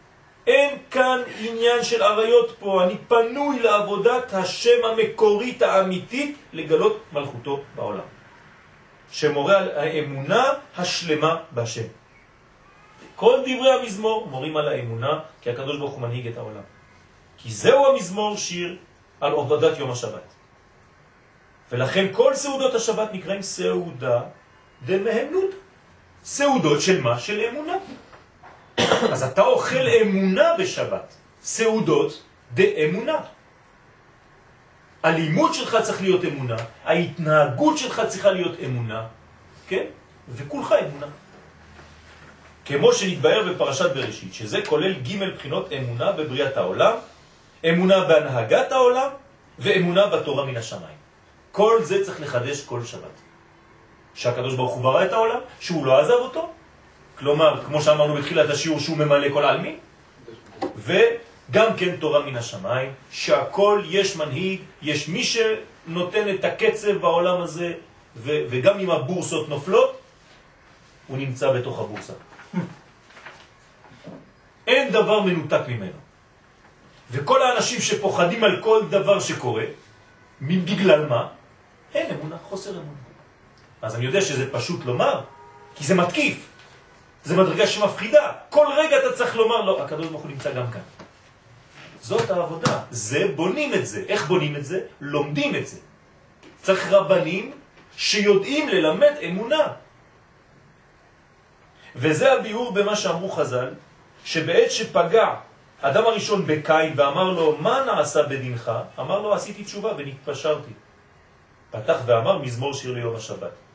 [0.47, 8.09] אין כאן עניין של עריות פה, אני פנוי לעבודת השם המקורית האמיתית לגלות מלכותו בעולם.
[9.11, 10.45] שמורה על האמונה
[10.77, 11.89] השלמה בשם.
[13.17, 16.63] כל דברי המזמור מורים על האמונה, כי הקדוש ברוך הוא מנהיג את העולם.
[17.37, 18.77] כי זהו המזמור שיר
[19.21, 20.35] על עבודת יום השבת.
[21.71, 24.21] ולכן כל סעודות השבת נקראים סעודה
[24.85, 25.68] דמהמנות.
[26.25, 27.19] סעודות של מה?
[27.19, 27.77] של אמונה.
[29.13, 31.15] אז אתה אוכל אמונה בשבת.
[31.43, 32.23] סעודות
[32.55, 33.21] דאמונה.
[35.03, 39.07] הלימוד שלך צריך להיות אמונה, ההתנהגות שלך צריכה להיות אמונה,
[39.69, 39.85] כן?
[40.29, 41.07] וכולך אמונה.
[42.65, 46.93] כמו שנתבהר בפרשת בראשית, שזה כולל ג' בחינות אמונה בבריאת העולם,
[47.69, 49.11] אמונה בהנהגת העולם
[49.59, 50.99] ואמונה בתורה מן השמיים.
[51.53, 53.28] כל זה צריך לחדש כל שבת.
[54.15, 56.49] שהקדוש ברוך הוא ברא את העולם, שהוא לא עזב אותו,
[57.19, 59.77] כלומר, כמו שאמרנו בתחילת השיעור, שהוא ממלא כל העלמין,
[60.77, 67.73] וגם כן תורה מן השמיים, שהכל יש מנהיג, יש מי שנותן את הקצב בעולם הזה,
[68.23, 70.01] וגם אם הבורסות נופלות,
[71.07, 72.13] הוא נמצא בתוך הבורסה.
[74.67, 75.99] אין דבר מנותק ממנו.
[77.11, 79.65] וכל האנשים שפוחדים על כל דבר שקורה,
[80.43, 81.29] בגלל מה?
[81.95, 83.08] אין אמונה, חוסר אמונה.
[83.83, 85.21] אז אני יודע שזה פשוט לומר,
[85.75, 86.49] כי זה מתקיף.
[87.25, 88.33] זה מדרגה שמפחידה.
[88.51, 90.81] כל רגע אתה צריך לומר, לא, הקדוש ברוך הוא נמצא גם כאן.
[92.01, 92.81] זאת העבודה.
[92.91, 94.05] זה בונים את זה.
[94.09, 94.81] איך בונים את זה?
[95.01, 95.77] לומדים את זה.
[96.63, 97.53] צריך רבנים
[97.97, 99.67] שיודעים ללמד אמונה.
[101.97, 103.75] וזה הביאור במה שאמרו חז"ל,
[104.25, 105.35] שבעת שפגע
[105.81, 108.73] אדם הראשון בקין ואמר לו, מה נעשה בדינך?
[108.99, 110.73] אמר לו, עשיתי תשובה ונתפשרתי.
[111.71, 113.68] פתח ואמר, מזמור שיר ליום השבת.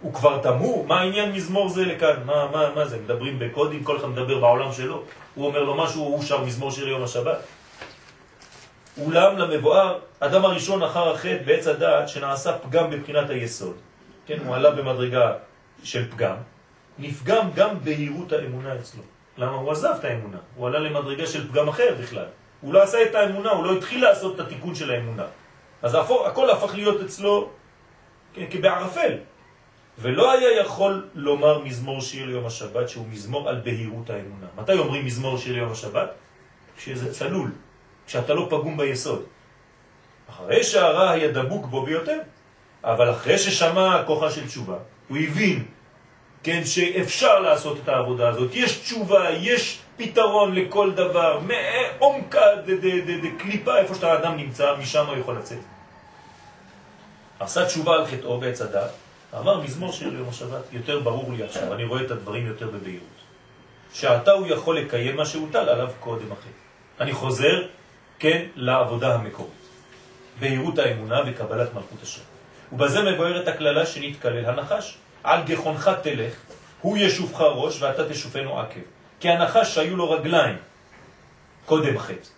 [0.00, 2.16] הוא כבר תמו, מה העניין מזמור זה לכאן?
[2.24, 2.98] מה, מה, מה זה?
[2.98, 5.02] מדברים בקודים, כל אחד מדבר בעולם שלו.
[5.34, 7.38] הוא אומר לו משהו, הוא שר מזמור שיר ליום השבת.
[8.98, 13.76] אולם למבואר, אדם הראשון אחר החטא בעץ הדעת שנעשה פגם בבחינת היסוד.
[14.26, 15.32] כן, הוא עלה במדרגה
[15.82, 16.34] של פגם,
[16.98, 19.02] נפגם גם בהירות האמונה אצלו.
[19.38, 19.52] למה?
[19.52, 22.26] הוא עזב את האמונה, הוא עלה למדרגה של פגם אחר בכלל.
[22.60, 25.24] הוא לא עשה את האמונה, הוא לא התחיל לעשות את התיקון של האמונה.
[25.82, 27.50] אז הכל הפך להיות אצלו
[28.34, 29.16] כן, כבערפל.
[30.00, 34.46] ולא היה יכול לומר מזמור שיר ליום השבת שהוא מזמור על בהירות האמונה.
[34.56, 36.10] מתי אומרים מזמור שיר ליום השבת?
[36.76, 37.50] כשזה צלול,
[38.06, 39.22] כשאתה לא פגום ביסוד.
[40.30, 42.18] אחרי שהרע היה דבוק בו ביותר,
[42.84, 44.76] אבל אחרי ששמע כוחה של תשובה,
[45.08, 45.64] הוא הבין
[46.42, 48.50] כן, שאפשר לעשות את העבודה הזאת.
[48.54, 52.40] יש תשובה, יש פתרון לכל דבר, מעומקה
[53.22, 55.58] דקליפה, איפה שאתה האדם נמצא, משם הוא יכול לצאת.
[57.40, 58.90] עשה תשובה על חטאו בעץ הדת,
[59.38, 63.08] אמר מזמור שיר ליום השבת, יותר ברור לי עכשיו, אני רואה את הדברים יותר בבהירות.
[63.92, 66.52] שעתה הוא יכול לקיים מה שהוטל עליו קודם אחרי.
[67.00, 67.62] אני חוזר,
[68.18, 69.52] כן, לעבודה המקורית.
[70.40, 72.22] בהירות האמונה וקבלת מלכות השם.
[72.72, 74.96] ובזה מבוארת הכללה שנתקלל הנחש.
[75.24, 76.34] על גחונך תלך,
[76.80, 78.80] הוא ישופך ראש ואתה תשופנו עקב.
[79.20, 80.56] כי הנחש שהיו לו רגליים
[81.66, 82.28] קודם חטא.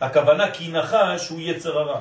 [0.00, 2.00] הכוונה כי נחש הוא יצר הרע.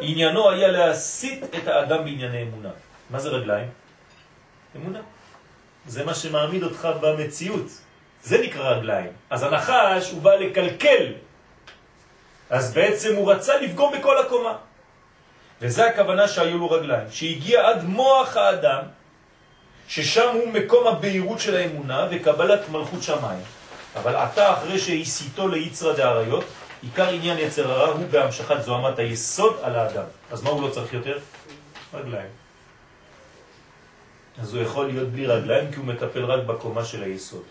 [0.00, 2.70] עניינו היה להסיט את האדם בענייני אמונה.
[3.10, 3.68] מה זה רגליים?
[4.76, 5.00] אמונה.
[5.86, 7.66] זה מה שמעמיד אותך במציאות.
[8.22, 9.12] זה נקרא רגליים.
[9.30, 11.12] אז הנחש הוא בא לקלקל.
[12.50, 14.56] אז בעצם הוא רצה לפגום בכל הקומה.
[15.60, 18.82] וזה הכוונה שהיו לו רגליים, שהגיע עד מוח האדם,
[19.88, 23.42] ששם הוא מקום הבהירות של האמונה וקבלת מלכות שמיים.
[23.96, 26.44] אבל עתה אחרי שהסיתו ליצרא דאריות,
[26.82, 30.04] עיקר עניין יצר הרע הוא בהמשכת זוהמת היסוד על האדם.
[30.30, 31.18] אז מה הוא לא צריך יותר?
[31.94, 32.39] רגליים.
[34.38, 37.42] אז הוא יכול להיות בלי רגליים כי הוא מטפל רק בקומה של היסוד.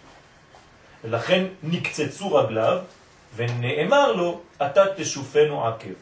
[1.04, 2.82] ולכן נקצצו רגליו
[3.36, 5.94] ונאמר לו, אתה תשופנו עקב.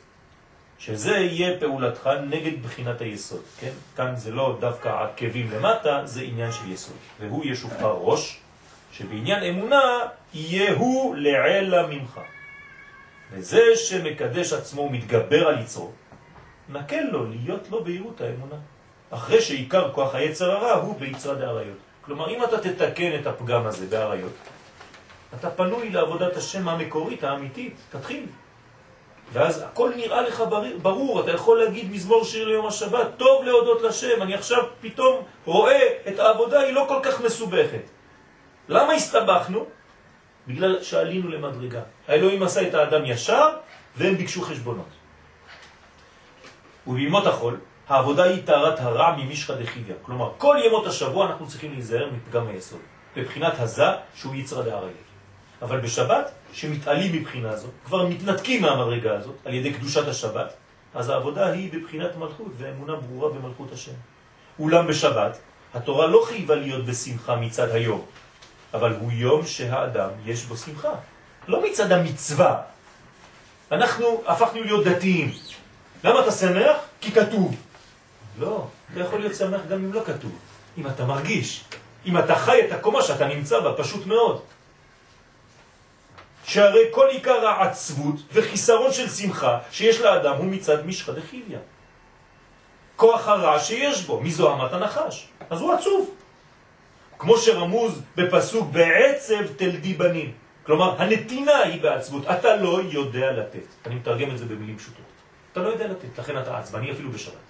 [0.80, 3.72] שזה יהיה פעולתך נגד בחינת היסוד, כן?
[3.96, 6.96] כאן זה לא דווקא עקבים למטה, זה עניין של יסוד.
[7.20, 8.40] והוא ישופך ראש,
[8.92, 10.00] שבעניין אמונה
[10.34, 12.20] יהיה הוא לעלה ממך.
[13.32, 15.92] וזה שמקדש עצמו ומתגבר על יצרו,
[16.70, 18.56] נקל לו להיות לו בהירות האמונה.
[19.10, 21.78] אחרי שעיקר כוח היצר הרע הוא ביצרה דאריות.
[22.02, 24.34] כלומר, אם אתה תתקן את הפגם הזה באריות,
[25.40, 28.26] אתה פנוי לעבודת השם המקורית, האמיתית, תתחיל.
[29.34, 30.44] ואז הכל נראה לך
[30.82, 35.88] ברור, אתה יכול להגיד מזמור שיר ליום השבת, טוב להודות לשם, אני עכשיו פתאום רואה
[36.08, 37.82] את העבודה, היא לא כל כך מסובכת.
[38.70, 39.66] למה הסתבכנו?
[40.48, 41.82] בגלל שעלינו למדרגה.
[42.08, 43.50] האלוהים עשה את האדם ישר,
[43.96, 44.90] והם ביקשו חשבונות.
[46.88, 47.60] ובימות החול,
[47.90, 49.94] העבודה היא טהרת הרע ממשחא דחיביא.
[50.02, 52.80] כלומר, כל ימות השבוע אנחנו צריכים להיזהר מפגם היסוד,
[53.16, 53.86] בבחינת הזה
[54.16, 55.08] שהוא יצרא דאריות.
[55.62, 60.54] אבל בשבת, שמתעלים מבחינה זו, כבר מתנתקים מהמדרגה הזאת על ידי קדושת השבת,
[60.96, 63.92] אז העבודה היא בבחינת מלכות ואמונה ברורה במלכות השם.
[64.60, 65.38] אולם בשבת,
[65.74, 68.06] התורה לא חייבה להיות בשמחה מצד היום,
[68.74, 70.94] אבל הוא יום שהאדם יש בו שמחה.
[71.48, 72.62] לא מצד המצווה.
[73.72, 75.32] אנחנו הפכנו להיות דתיים.
[76.04, 76.78] למה אתה שמח?
[77.02, 77.56] כי כתוב.
[78.40, 80.32] לא, אתה יכול להיות שמח גם אם לא כתוב.
[80.78, 81.64] אם אתה מרגיש,
[82.06, 84.42] אם אתה חי את הקומה שאתה נמצא בה, פשוט מאוד.
[86.44, 91.58] שהרי כל עיקר העצבות וחיסרון של שמחה שיש לאדם הוא מצד משחא דחיביא.
[92.96, 95.28] כוח הרע שיש בו, מזוהמת הנחש.
[95.50, 96.10] אז הוא עצוב.
[97.20, 100.32] כמו שרמוז בפסוק בעצב תלדי בנים.
[100.64, 102.24] כלומר, הנתינה היא בעצבות.
[102.26, 103.68] אתה לא יודע לתת.
[103.86, 105.06] אני מתרגם את זה במילים פשוטות.
[105.52, 107.47] אתה לא יודע לתת, לכן אתה עצבני אפילו בשבת.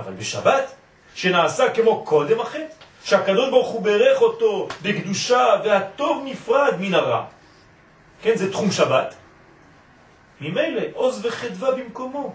[0.00, 0.74] אבל בשבת,
[1.14, 2.64] שנעשה כמו קודם החטא,
[3.04, 7.24] שהקדוש ברוך הוא ברך אותו בקדושה והטוב נפרד מן הרע.
[8.22, 9.14] כן, זה תחום שבת.
[10.40, 12.34] ממילא עוז וחדווה במקומו.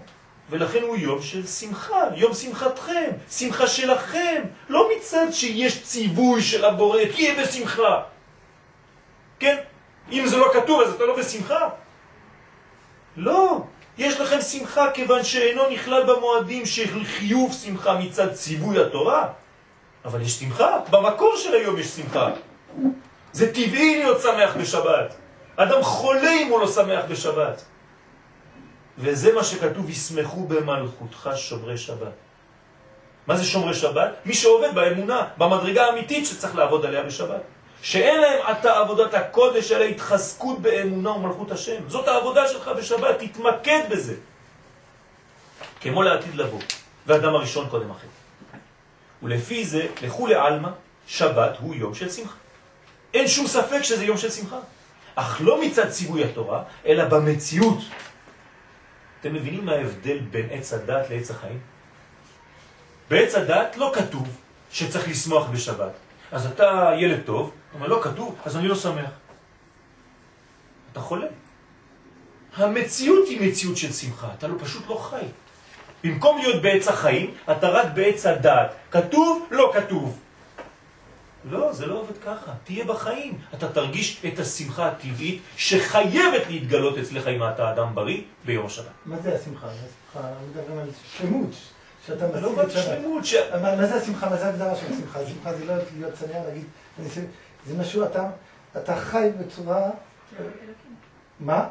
[0.50, 7.06] ולכן הוא יום של שמחה, יום שמחתכם, שמחה שלכם, לא מצד שיש ציווי של הבורא,
[7.16, 8.02] תהיה בשמחה.
[9.40, 9.58] כן?
[10.12, 11.70] אם זה לא כתוב אז אתה לא בשמחה?
[13.18, 13.64] לא,
[13.98, 19.28] יש לכם שמחה כיוון שאינו נכלל במועדים של חיוב שמחה מצד ציווי התורה.
[20.06, 22.30] אבל יש שמחה, במקור של היום יש שמחה.
[23.32, 25.16] זה טבעי להיות שמח בשבת.
[25.56, 27.66] אדם חולה אם הוא לא שמח בשבת.
[28.98, 32.14] וזה מה שכתוב, ישמחו במלכותך שומרי שבת.
[33.28, 34.10] מה זה שומרי שבת?
[34.26, 37.42] מי שעובד באמונה, במדרגה האמיתית שצריך לעבוד עליה בשבת.
[37.86, 41.90] שאין להם עתה עבודת הקודש, אלא התחזקות באמונה ומלכות השם.
[41.90, 44.16] זאת העבודה שלך בשבת, תתמקד בזה.
[45.82, 46.60] כמו לעתיד לבוא,
[47.06, 48.08] ואדם הראשון קודם אחר.
[49.24, 50.70] ולפי זה, לכו לעלמא,
[51.08, 52.36] שבת הוא יום של שמחה.
[53.14, 54.60] אין שום ספק שזה יום של שמחה.
[55.16, 57.80] אך לא מצד ציווי התורה, אלא במציאות.
[59.22, 61.60] אתם מבינים מה ההבדל בין עץ הדת לעץ החיים?
[63.10, 64.28] בעץ הדת לא כתוב
[64.72, 66.05] שצריך לשמוח בשבת.
[66.32, 69.10] אז אתה ילד טוב, אבל לא כתוב, אז אני לא שמח.
[70.92, 71.28] אתה חולה.
[72.56, 75.26] המציאות היא מציאות של שמחה, אתה לא, פשוט לא חי.
[76.04, 78.76] במקום להיות בעץ החיים, אתה רק בעץ הדעת.
[78.92, 80.20] כתוב, לא כתוב.
[81.50, 82.52] לא, זה לא עובד ככה.
[82.64, 83.38] תהיה בחיים.
[83.54, 88.86] אתה תרגיש את השמחה הטבעית שחייבת להתגלות אצלך אם אתה אדם בריא ביום השבת.
[89.06, 89.68] מה זה השמחה?
[89.68, 91.75] השמחה, מדברים על שלמות.
[92.08, 92.72] שאתה לא משיג רק את.
[92.72, 93.36] שלמות, ש...
[93.62, 94.30] מה מה זה השמחה?
[94.30, 95.20] מה זה ההגדרה של שמחה?
[95.26, 96.66] שמחה זה לא להיות צנע, להגיד,
[97.00, 97.08] אני
[97.66, 98.30] זה משהו, אתה,
[98.78, 99.90] אתה חי בצורה...
[101.40, 101.68] מה?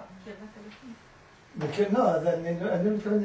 [1.59, 3.25] וכן, לא, אז אני אני לא מתכוון,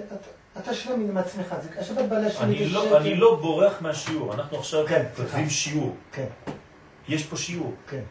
[0.57, 2.43] אתה- שלם עם עצמך, זה השבת בעלי השם.
[2.43, 2.97] אני יש לא, שקר.
[2.97, 5.49] אני לא בורח מהשיעור, אנחנו עכשיו כן, כותבים.
[5.49, 5.95] שיעור.
[6.11, 6.25] כן,
[7.07, 7.73] יש פה שיעור.
[7.89, 8.01] כן.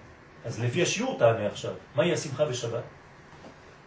[0.44, 1.72] אז לפי השיעור תענה עכשיו.
[1.94, 2.82] מהי השמחה בשבת?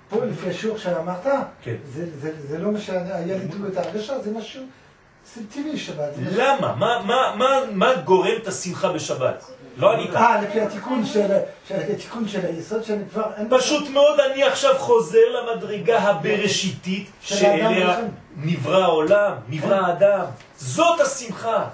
[0.10, 1.26] פה לפי השיעור שאמרת,
[1.62, 1.76] כן.
[1.86, 3.34] זה, זה, זה לא מה שהיה לי
[3.72, 4.64] את ההרגשה, זה משהו,
[5.36, 6.10] זה טבעי שבת.
[6.32, 6.76] למה?
[6.76, 9.44] מה, מה, מה, מה גורם את השמחה בשבת?
[9.78, 10.16] לא ענית.
[10.16, 11.28] אה, לפי התיקון של,
[11.68, 13.24] של, התיקון של היסוד שאני כבר...
[13.50, 18.00] פשוט מאוד אני עכשיו חוזר למדרגה הבראשיתית שאליה.
[18.38, 20.26] נברא העולם, נברא האדם.
[20.58, 21.68] זאת השמחה.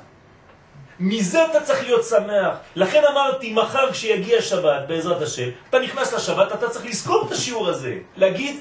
[1.00, 2.58] מזה אתה צריך להיות שמח.
[2.76, 7.68] לכן אמרתי, מחר כשיגיע שבת, בעזרת השם, אתה נכנס לשבת, אתה צריך לזכור את השיעור
[7.68, 7.96] הזה.
[8.18, 8.60] להגיד,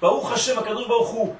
[0.00, 1.34] ברוך השם, הקדוש ברוך הוא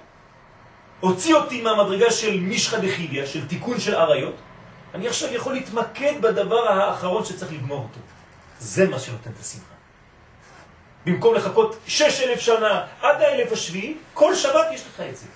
[1.00, 4.34] הוציא אותי מהמדרגה של מישחא דחיביה, של תיקון של עריות,
[4.94, 8.00] אני עכשיו יכול להתמקד בדבר האחרון שצריך לגמור אותו.
[8.58, 9.74] זה מה שנותן את השמחה.
[11.06, 15.26] במקום לחכות שש אלף שנה עד האלף השביעי, כל שבת יש לך את זה.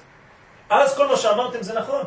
[0.70, 2.02] אז כל מה שאמרתם זה נכון.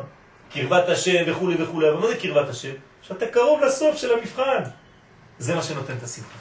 [0.52, 2.72] קרבת השם וכו' וכו', אבל מה זה קרבת השם?
[3.02, 4.62] שאתה קרוב לסוף של המבחן.
[5.38, 6.38] זה מה שנותן את השמחה.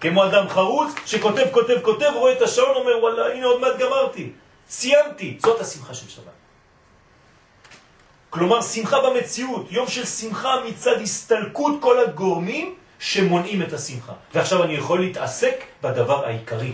[0.00, 4.32] כמו אדם חרוץ שכותב, כותב, כותב, רואה את השעון, אומר וואלה, הנה עוד מעט גמרתי.
[4.68, 5.38] סיימתי.
[5.42, 6.36] זאת השמחה של שבת.
[8.30, 14.12] כלומר, שמחה במציאות, יום של שמחה מצד הסתלקות כל הגורמים שמונעים את השמחה.
[14.34, 16.72] ועכשיו אני יכול להתעסק בדבר העיקרי.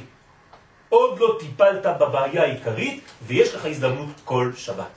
[0.88, 4.92] עוד לא טיפלת בבעיה העיקרית, ויש לך הזדמנות כל שבת.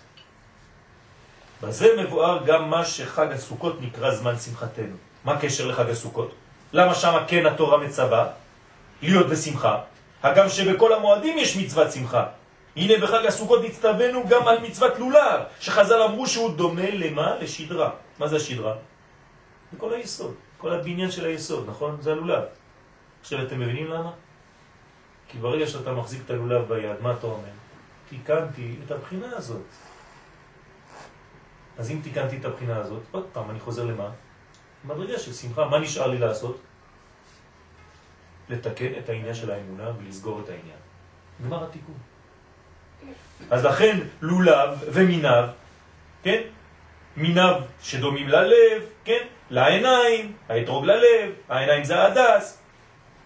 [1.62, 4.96] בזה מבואר גם מה שחג הסוכות נקרא זמן שמחתנו.
[5.24, 6.32] מה הקשר לחג הסוכות?
[6.74, 8.28] למה שם כן התורה מצווה?
[9.02, 9.82] להיות בשמחה.
[10.24, 12.26] הגם שבכל המועדים יש מצוות שמחה.
[12.76, 17.36] הנה בחג הסוכות נצטווינו גם על מצוות לולב, שחז"ל אמרו שהוא דומה למה?
[17.36, 17.90] לשדרה.
[18.20, 18.76] מה זה השדרה?
[19.72, 21.98] זה כל היסוד, כל הבניין של היסוד, נכון?
[22.02, 22.44] זה הלולב.
[23.22, 24.12] עכשיו אתם מבינים למה?
[25.28, 27.56] כי ברגע שאתה מחזיק את הלולב ביד, מה אתה אומר?
[28.10, 29.68] תיקנתי את הבחינה הזאת.
[31.78, 34.10] אז אם תיקנתי את הבחינה הזאת, עוד פעם, אני חוזר למה?
[34.86, 35.66] מדרגה של שמחה.
[35.66, 36.62] מה נשאר לי לעשות?
[38.50, 40.78] לתקן את העניין של האמונה ולסגור את העניין.
[41.46, 41.96] גמר התיקון.
[43.52, 45.48] אז לכן לולב ומיניו,
[46.24, 46.42] כן?
[47.18, 49.24] מיניו שדומים ללב, כן?
[49.50, 52.58] לעיניים, האתרוג ללב, העיניים זה ההדס,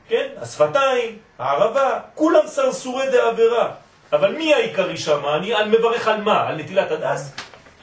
[0.07, 0.27] כן?
[0.38, 3.71] השפתיים, הערבה, כולם סרסורי דעבירה.
[4.13, 5.25] אבל מי העיקרי שם?
[5.36, 6.47] אני על מברך על מה?
[6.47, 7.34] על נטילת הדס?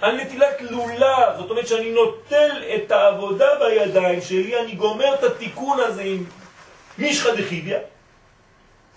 [0.00, 5.80] על נטילת לולב, זאת אומרת שאני נוטל את העבודה בידיים שלי, אני גומר את התיקון
[5.80, 6.24] הזה עם
[6.98, 7.78] מישחא דחיביה.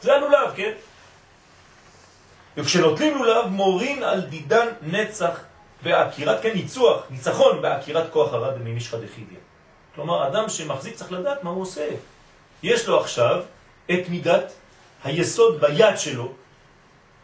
[0.01, 0.71] זה הלולב, כן?
[2.59, 5.39] וכשנוטלים לולב מורין על דידן נצח
[5.83, 9.39] בעקירת, כן, ניצוח, ניצחון בעקירת כוח הרד ממישחא דחיביה.
[9.95, 11.87] כלומר, אדם שמחזיק צריך לדעת מה הוא עושה.
[12.63, 13.43] יש לו עכשיו
[13.91, 14.53] את מידת
[15.03, 16.31] היסוד ביד שלו,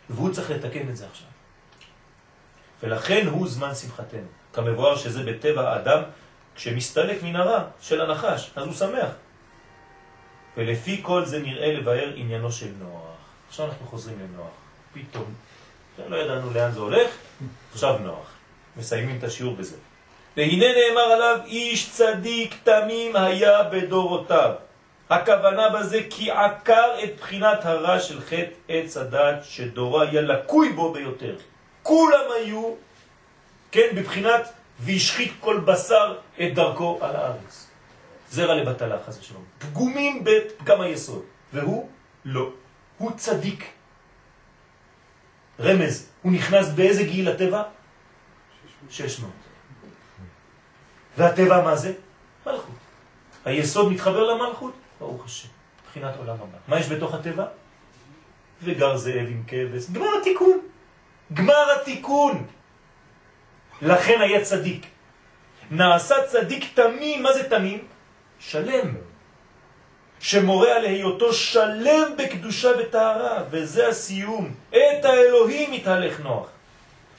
[0.10, 1.28] והוא צריך לתקן את זה עכשיו.
[2.84, 4.28] ולכן הוא זמן שמחתנו.
[4.54, 6.02] כמבואר שזה בטבע האדם,
[6.56, 9.10] כשמסתלק מן הרע של הנחש, אז הוא שמח.
[10.58, 13.02] ולפי כל זה נראה לבאר עניינו של נוח.
[13.48, 14.64] עכשיו אנחנו חוזרים לנוח.
[14.96, 15.34] פתאום,
[16.08, 17.12] לא ידענו לאן זה הולך,
[17.74, 18.32] עכשיו נוח.
[18.78, 19.76] מסיימים את השיעור בזה.
[20.38, 24.52] והנה נאמר עליו, איש צדיק תמים היה בדורותיו.
[25.10, 30.93] הכוונה בזה כי עקר את בחינת הרע של חטא עץ הדת שדורו היה לקוי בו
[30.93, 31.36] ביותר.
[31.84, 32.74] כולם היו,
[33.72, 37.68] כן, בבחינת והשחית כל בשר את דרכו על הארץ.
[38.32, 39.43] זרע לבטלה, חס ושלום.
[39.60, 41.24] פגומים בפגם היסוד,
[41.54, 41.89] והוא
[42.26, 42.50] לא.
[42.98, 43.74] הוא צדיק.
[45.60, 47.64] רמז, הוא נכנס באיזה גיל לטבע?
[48.89, 49.32] 600.
[51.18, 51.93] והטבע מה זה?
[52.45, 52.76] מלכות.
[53.45, 55.47] היסוד מתחבר למלכות, ברוך השם,
[55.84, 56.58] מבחינת עולם הבא.
[56.68, 57.45] מה יש בתוך הטבע?
[58.64, 60.60] וגר זאב עם כבש, גמר התיקון.
[61.34, 62.45] גמר התיקון.
[63.82, 64.86] לכן היה צדיק.
[65.72, 67.88] נעשה צדיק תמים, מה זה תמים?
[68.39, 68.95] שלם.
[70.26, 74.53] שמורה על היותו שלם בקדושה וטהרה, וזה הסיום.
[74.69, 76.47] את האלוהים מתהלך נוח.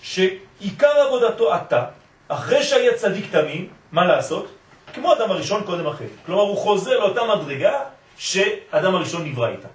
[0.02, 1.84] שעיקר עבודתו אתה,
[2.28, 4.48] אחרי שהיה צדיק תמים, מה לעשות?
[4.94, 6.04] כמו אדם הראשון קודם אחר.
[6.26, 7.80] כלומר, הוא חוזר לאותה מדרגה
[8.18, 9.68] שאדם הראשון נברא איתה.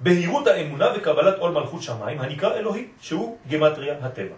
[0.00, 4.34] בהירות האמונה וקבלת עול מלכות שמיים, הנקרא אלוהים, שהוא גמטריה הטבע.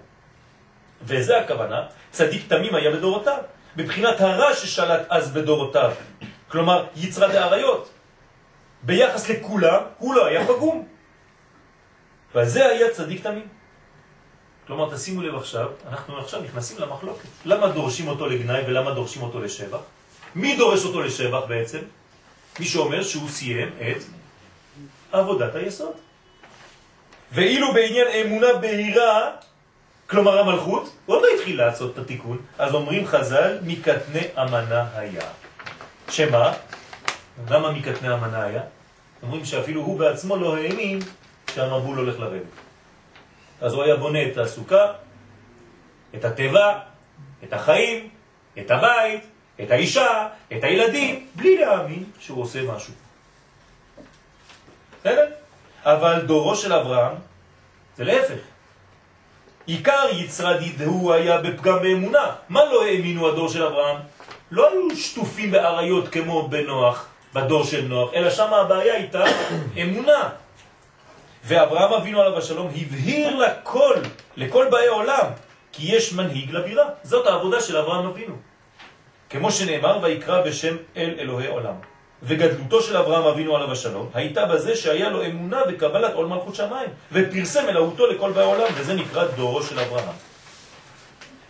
[1.03, 3.39] וזה הכוונה, צדיק תמים היה בדורותיו,
[3.77, 5.93] בבחינת הרע ששלט אז בדורותיו,
[6.49, 7.91] כלומר יצרה דאריות.
[8.83, 10.87] ביחס לכולם הוא לא היה פגום.
[12.35, 13.49] וזה היה צדיק תמים.
[14.67, 17.29] כלומר, תשימו לב עכשיו, אנחנו עכשיו נכנסים למחלוקת.
[17.45, 19.79] למה דורשים אותו לגנאי ולמה דורשים אותו לשבח?
[20.35, 21.79] מי דורש אותו לשבח בעצם?
[22.61, 24.03] מי שאומר שהוא סיים את
[25.13, 25.93] עבודת היסוד.
[27.33, 29.31] ואילו בעניין אמונה בהירה,
[30.07, 35.23] כלומר המלכות, הוא עוד לא התחיל לעשות את התיקון, אז אומרים חז"ל, מקטני אמנה היה.
[36.11, 36.53] שמה?
[37.51, 38.63] למה מקטני אמנה היה?
[39.23, 40.99] אומרים שאפילו הוא בעצמו לא האמין
[41.55, 42.43] שהמבול הולך לרדת.
[43.61, 44.93] אז הוא היה בונה את הסוכה,
[46.15, 46.79] את הטבע,
[47.45, 48.09] את החיים,
[48.59, 49.21] את הבית,
[49.61, 52.95] את האישה, את הילדים, בלי להאמין שהוא עושה משהו.
[55.01, 55.27] בסדר?
[55.85, 57.15] אבל דורו של אברהם
[57.97, 58.41] זה להפך.
[59.67, 62.35] עיקר יצרדיד הוא היה בפגם באמונה.
[62.49, 63.97] מה לא האמינו הדור של אברהם?
[64.51, 69.25] לא היו שטופים באריות כמו בנוח, בדור של נוח, אלא שם הבעיה הייתה
[69.83, 70.29] אמונה.
[71.45, 73.95] ואברהם אבינו עליו השלום הבהיר לכל,
[74.37, 75.27] לכל באי עולם,
[75.73, 76.85] כי יש מנהיג לבירה.
[77.03, 78.35] זאת העבודה של אברהם אבינו.
[79.31, 81.75] כמו שנאמר, ויקרא בשם אל אלוהי עולם.
[82.23, 86.91] וגדלותו של אברהם אבינו עליו השלום הייתה בזה שהיה לו אמונה וקבלת עול מלכות שמיים,
[87.13, 90.15] ופרסם אלוהותו לכל באי עולם, וזה נקרא דורו של אברהם.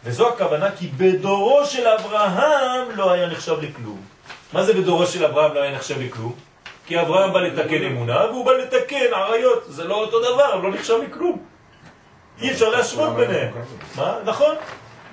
[0.04, 4.00] וזו הכוונה כי בדורו של אברהם לא היה נחשב לכלום.
[4.52, 6.34] מה זה בדורו של אברהם לא היה נחשב לכלום?
[6.86, 9.64] כי אברהם בא לתקן אמונה והוא בא לתקן עריות.
[9.66, 11.44] זה לא אותו דבר, לא נחשב לכלום.
[12.40, 13.52] אי אפשר להשוות ביניהם.
[13.96, 14.18] מה?
[14.24, 14.54] נכון.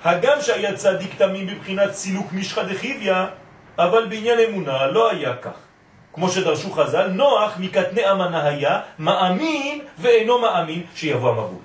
[0.04, 3.12] הגם שהיה צדיק תמים בבחינת סילוק מישחא דחיביא,
[3.78, 5.56] אבל בעניין אמונה לא היה כך.
[6.12, 11.62] כמו שדרשו חז"ל, נוח מקטני אמנה היה, מאמין ואינו מאמין שיבוא המבול.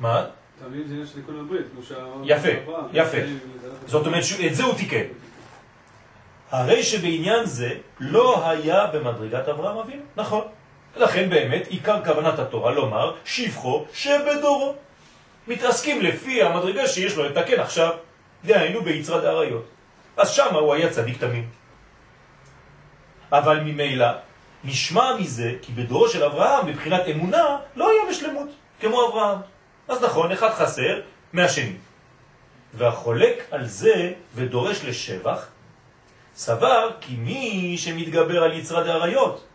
[0.00, 0.24] מה?
[0.64, 1.94] תמים זה עניין של תיקון הברית, כמו שה...
[2.24, 2.48] יפה.
[2.92, 3.18] יפה.
[3.86, 5.04] זאת אומרת שאת זה הוא תיקן.
[6.50, 10.44] הרי שבעניין זה לא היה במדרגת אברהם אבינו, נכון.
[10.96, 14.74] לכן באמת עיקר כוונת התורה לומר שבחו שבדורו.
[15.48, 17.90] מתעסקים לפי המדרגה שיש לו לתקן עכשיו,
[18.44, 19.64] דהיינו ביצרד עריות.
[20.16, 21.48] אז שם הוא היה צדיק תמים.
[23.32, 24.06] אבל ממילא
[24.64, 28.48] נשמע מזה כי בדורו של אברהם מבחינת אמונה לא היה בשלמות
[28.80, 29.38] כמו אברהם.
[29.88, 31.00] אז נכון, אחד חסר
[31.32, 31.76] מהשני.
[32.74, 35.46] והחולק על זה ודורש לשבח,
[36.34, 39.46] סבר כי מי שמתגבר על יצרד העריות,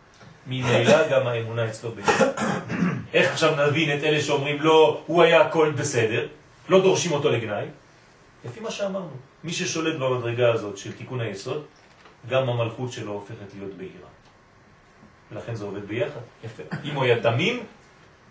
[0.47, 2.29] ממילא גם האמונה אצלו בישראל.
[3.13, 6.27] איך עכשיו נבין את אלה שאומרים לא, הוא היה הכל בסדר,
[6.69, 7.65] לא דורשים אותו לגנאי?
[8.45, 11.65] לפי מה שאמרנו, מי ששולט במדרגה הזאת של תיקון היסוד,
[12.29, 14.09] גם המלכות שלו הופכת להיות בהירה.
[15.31, 16.63] ולכן זה עובד ביחד, יפה.
[16.83, 17.63] אם הוא היה תמים,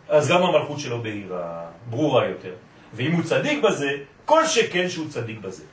[0.08, 2.54] אז גם המלכות שלו בהירה, ברורה יותר.
[2.94, 3.90] ואם הוא צדיק בזה,
[4.24, 5.64] כל שכן שהוא צדיק בזה.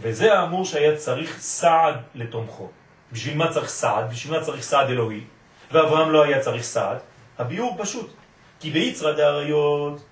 [0.00, 2.68] וזה האמור שהיה צריך סעד לתומכו.
[3.12, 4.10] בשביל מה צריך סעד?
[4.10, 5.20] בשביל מה צריך סעד אלוהי?
[5.72, 6.98] ואברהם לא היה צריך סעד.
[7.38, 8.10] הביאור פשוט.
[8.60, 10.04] כי ביצרא דאריות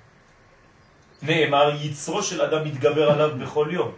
[1.22, 3.92] נאמר יצרו של אדם מתגבר עליו בכל יום.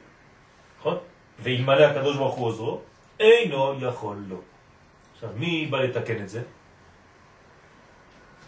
[0.81, 0.99] נכון?
[1.43, 2.81] ואלמלא הקדוש ברוך הוא עוזרו,
[3.21, 4.41] אינו יכול לו.
[5.15, 6.43] עכשיו, מי בא לתקן את זה?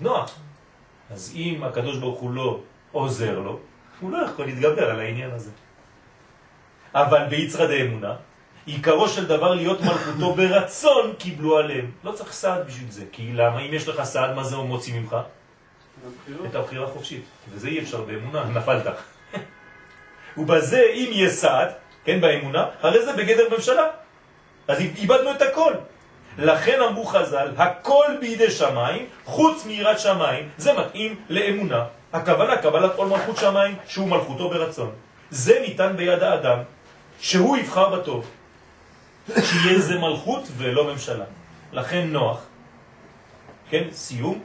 [0.01, 0.39] נוח.
[1.11, 2.61] אז אם הקדוש ברוך הוא לא
[2.93, 3.59] עוזר לו,
[4.01, 5.51] הוא לא יכול להתגבר על העניין הזה.
[6.95, 8.15] אבל ביצרא דאמונה,
[8.67, 11.91] עיקרו של דבר להיות מלכותו ברצון קיבלו עליהם.
[12.05, 13.61] לא צריך סעד בשביל זה, כי למה?
[13.61, 15.17] אם יש לך סעד, מה זה הוא מוציא ממך?
[16.47, 17.25] את הבחירה החופשית.
[17.49, 18.87] וזה אי אפשר באמונה, נפלת.
[20.39, 21.69] ובזה, אם יהיה סעד,
[22.05, 23.87] כן, באמונה, הרי זה בגדר ממשלה.
[24.69, 25.73] אז איבדנו את הכל.
[26.39, 31.85] לכן אמרו חז"ל, הכל בידי שמיים, חוץ מיראת שמיים, זה מתאים לאמונה.
[32.13, 34.91] הכוונה, קבלת עול מלכות שמיים, שהוא מלכותו ברצון.
[35.31, 36.59] זה ניתן ביד האדם,
[37.21, 38.31] שהוא יבחר בטוב.
[39.29, 41.25] שיהיה זה מלכות ולא ממשלה.
[41.73, 42.41] לכן נוח,
[43.71, 44.41] כן, סיום,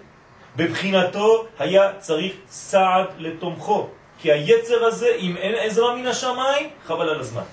[0.55, 3.87] בבחינתו היה צריך סעד לתומכו,
[4.19, 7.43] כי היצר הזה, אם אין עזרה מן השמיים, חבל על הזמן.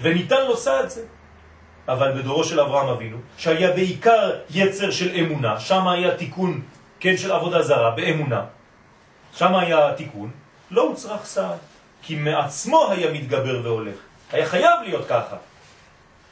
[0.00, 1.04] וניתן לו סעד זה.
[1.90, 6.60] אבל בדורו של אברהם אבינו, שהיה בעיקר יצר של אמונה, שם היה תיקון,
[7.00, 8.44] כן, של עבודה זרה, באמונה,
[9.34, 10.30] שם היה התיקון,
[10.70, 11.58] לא הוצרך סעד,
[12.02, 13.94] כי מעצמו היה מתגבר והולך.
[14.32, 15.36] היה חייב להיות ככה,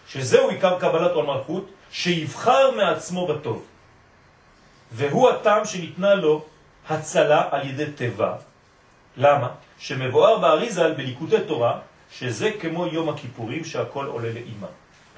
[0.08, 3.64] שזהו עיקר קבלת עול מלכות, שיבחר מעצמו בטוב.
[4.92, 6.44] והוא הטעם שניתנה לו
[6.88, 8.34] הצלה על ידי טבע.
[9.16, 9.48] למה?
[9.78, 11.78] שמבואר באריזל בליקודי תורה,
[12.12, 14.66] שזה כמו יום הכיפורים שהכל עולה לאימא.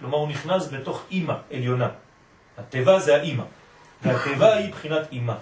[0.00, 1.88] כלומר הוא נכנס בתוך אימא עליונה.
[2.58, 3.44] הטבע זה האימא,
[4.02, 5.34] והטבע היא בחינת אימא.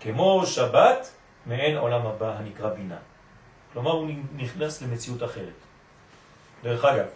[0.00, 1.10] כמו שבת,
[1.46, 2.96] מעין עולם הבא הנקרא בינה.
[3.72, 5.52] כלומר הוא נכנס למציאות אחרת.
[6.62, 7.06] דרך אגב,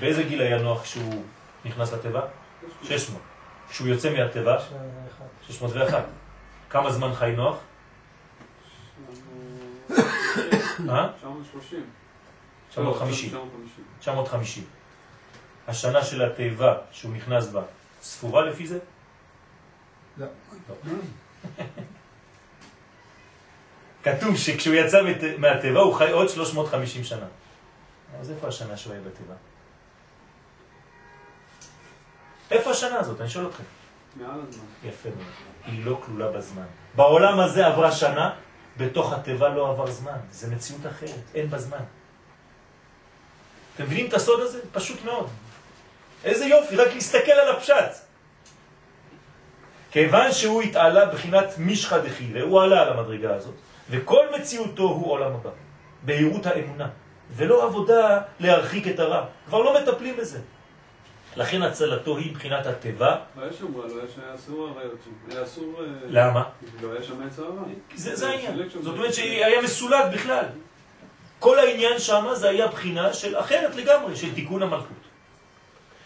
[0.00, 1.24] באיזה גיל היה נוח כשהוא
[1.64, 2.20] נכנס לטבע?
[2.82, 3.20] 600.
[3.70, 4.56] כשהוא יוצא מהטבע,
[5.46, 6.04] 601.
[6.70, 7.56] כמה זמן חי נוח?
[10.88, 11.08] אה?
[11.18, 11.99] 930.
[12.70, 13.28] 950.
[13.28, 13.84] 950.
[14.00, 14.64] 950.
[15.68, 17.62] השנה של התיבה שהוא נכנס בה,
[18.02, 18.78] ספורה לפי זה?
[20.18, 20.26] לא.
[24.04, 25.02] כתוב שכשהוא יצא
[25.38, 27.26] מהתיבה הוא חי עוד 350 שנה.
[28.20, 29.34] אז איפה השנה שהוא היה בתיבה?
[32.50, 33.20] איפה השנה הזאת?
[33.20, 33.62] אני שואל אתכם.
[34.16, 34.64] מעל הזמן.
[34.84, 35.26] יפה מאוד.
[35.64, 36.66] היא לא כלולה בזמן.
[36.94, 38.34] בעולם הזה עברה שנה,
[38.76, 40.18] בתוך התיבה לא עבר זמן.
[40.30, 41.84] זה מציאות אחרת, אין בזמן.
[43.80, 44.60] אתם מבינים את הסוד הזה?
[44.72, 45.28] פשוט מאוד.
[46.24, 47.90] איזה יופי, רק להסתכל על הפשט.
[49.90, 53.54] כיוון שהוא התעלה בחינת מישחא דחילה, הוא עלה על המדרגה הזאת,
[53.90, 55.50] וכל מציאותו הוא עולם הבא,
[56.02, 56.88] בהירות האמונה,
[57.36, 59.26] ולא עבודה להרחיק את הרע.
[59.46, 60.38] כבר לא מטפלים בזה.
[61.36, 63.16] לכן הצלתו היא מבחינת הטבע.
[63.36, 65.30] לא היה שם רע, לא היה אסור הרעיות שם.
[65.30, 65.74] היה אסור...
[65.80, 66.44] אה, למה?
[66.82, 67.62] לא היה שם יצר הרע.
[67.94, 68.68] זה, העניין.
[68.82, 70.44] זאת אומרת שהיה מסולק בכלל.
[71.40, 75.02] כל העניין שם זה היה בחינה של אחרת לגמרי, של תיקון המלכות.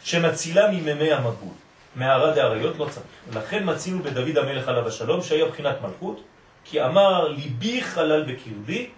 [0.03, 1.55] שמצילה מממי המבול.
[1.97, 3.07] מערה דאריות לא צריך.
[3.33, 6.21] לכן מצינו בדוד המלך עליו השלום שהיה בחינת מלכות,
[6.65, 8.91] כי אמר ליבי חלל בקרבי,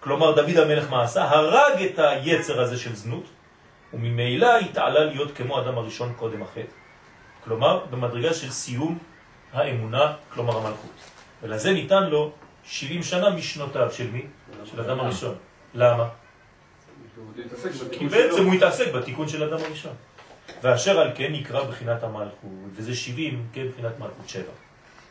[0.00, 1.24] כלומר דוד המלך מה עשה?
[1.24, 3.24] הרג את היצר הזה של זנות,
[3.94, 6.76] וממילא התעלה להיות כמו אדם הראשון קודם החטא.
[7.44, 8.98] כלומר, במדרגה של סיום
[9.52, 10.96] האמונה, כלומר המלכות.
[11.42, 12.32] ולזה ניתן לו
[12.68, 14.26] 70 שנה משנותיו של מי?
[14.64, 15.34] של אדם הראשון.
[15.74, 16.08] למה?
[17.92, 18.44] כי בעצם.
[18.44, 19.92] הוא התעסק בתיקון של אדם הראשון.
[20.62, 24.42] ואשר על כן נקרא בחינת המלכות, וזה 70, כן, בחינת מלכות 7,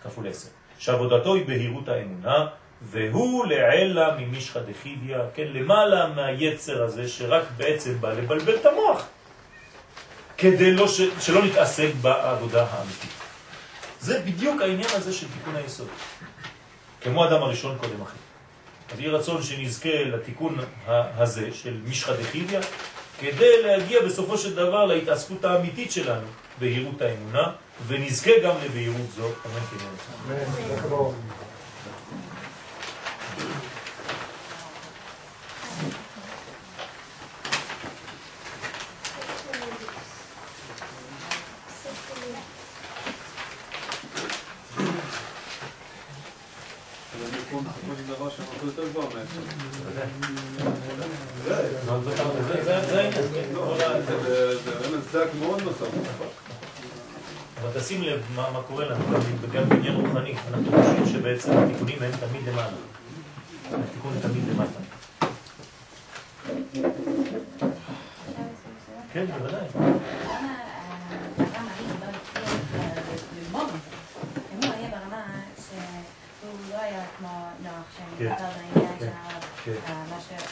[0.03, 0.49] כפול 10.
[0.80, 2.47] שעבודתו היא בהירות האמונה,
[2.82, 9.05] והוא לעלה ממשחא דחיביא, כן, למעלה מהיצר הזה שרק בעצם בא לבלבל את המוח,
[10.38, 11.01] כדי לא ש...
[11.20, 13.10] שלא נתעסק בעבודה האמיתית.
[13.99, 15.88] זה בדיוק העניין הזה של תיקון היסוד.
[17.02, 18.14] כמו אדם הראשון קודם אחר.
[18.93, 22.60] אז יהיה רצון שנזכה לתיקון הזה של משחא דחיביא,
[23.20, 26.28] כדי להגיע בסופו של דבר להתעסקות האמיתית שלנו,
[26.60, 27.52] בהירות האמונה,
[27.88, 29.34] ונזכה גם לבהירות זו, אמן
[29.72, 30.36] כן יהיה רצון.
[30.38, 31.16] אמן, חזק וברוך.
[47.16, 47.62] אבל בסופו
[47.98, 49.41] של דבר שהמלכות יותר גבוהה מהיצר.
[51.86, 52.18] זאת- זאת-
[52.48, 53.54] זה- זה- זה העניין, כן.
[53.54, 55.66] לא, כל ה- זה- זה זה באמת צדק מאוד נוסף.
[57.61, 59.05] אבל תשים לב מה, קורה לנו
[59.53, 60.34] גם, בעניין רוחני.
[60.53, 62.78] אנחנו חושבים שבעצם התיקונים הם תמיד למעלה.
[63.65, 64.80] התיקון תמיד למטה.
[69.13, 69.67] כן, בוודאי.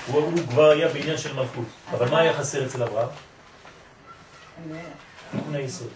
[0.07, 1.65] הוא כבר היה בעניין של מלכות.
[1.91, 3.09] אבל מה היה חסר אצל אברהם?
[5.65, 5.89] היסוד.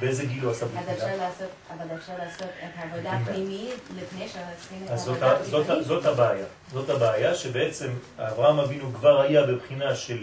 [0.00, 0.66] באיזה גיל הוא עשה
[1.16, 5.32] לעשות, אבל אפשר לעשות את העבודה הפנימית לפני שעושים את העבודה
[5.78, 6.44] ה- זאת, הבעיה.
[6.72, 7.88] זאת הבעיה שבעצם
[8.18, 10.18] אברהם אבינו כבר היה בבחינה של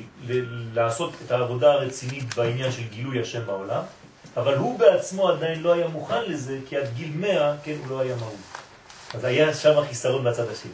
[0.73, 3.81] לעשות את העבודה הרצינית בעניין של גילוי השם בעולם,
[4.37, 7.99] אבל הוא בעצמו עדיין לא היה מוכן לזה, כי עד גיל 100, כן, הוא לא
[7.99, 8.35] היה מהות.
[9.13, 10.71] אז היה שם חיסרון בצד השני.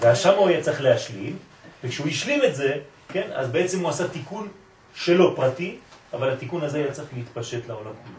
[0.00, 1.36] ושם הוא היה צריך להשלים,
[1.84, 2.74] וכשהוא השלים את זה,
[3.08, 4.48] כן, אז בעצם הוא עשה תיקון
[4.94, 5.78] שלו פרטי,
[6.12, 8.16] אבל התיקון הזה היה צריך להתפשט לעולם כולו.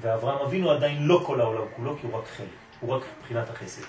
[0.00, 2.48] ואברהם אבינו עדיין לא כל העולם כולו, כי הוא רק חלק,
[2.80, 3.82] הוא רק מבחינת החסד.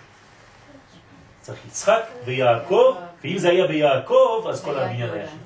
[1.42, 5.38] צריך יצחק ויעקב, ואם זה היה ביעקב, אז כל הבניין היה שם.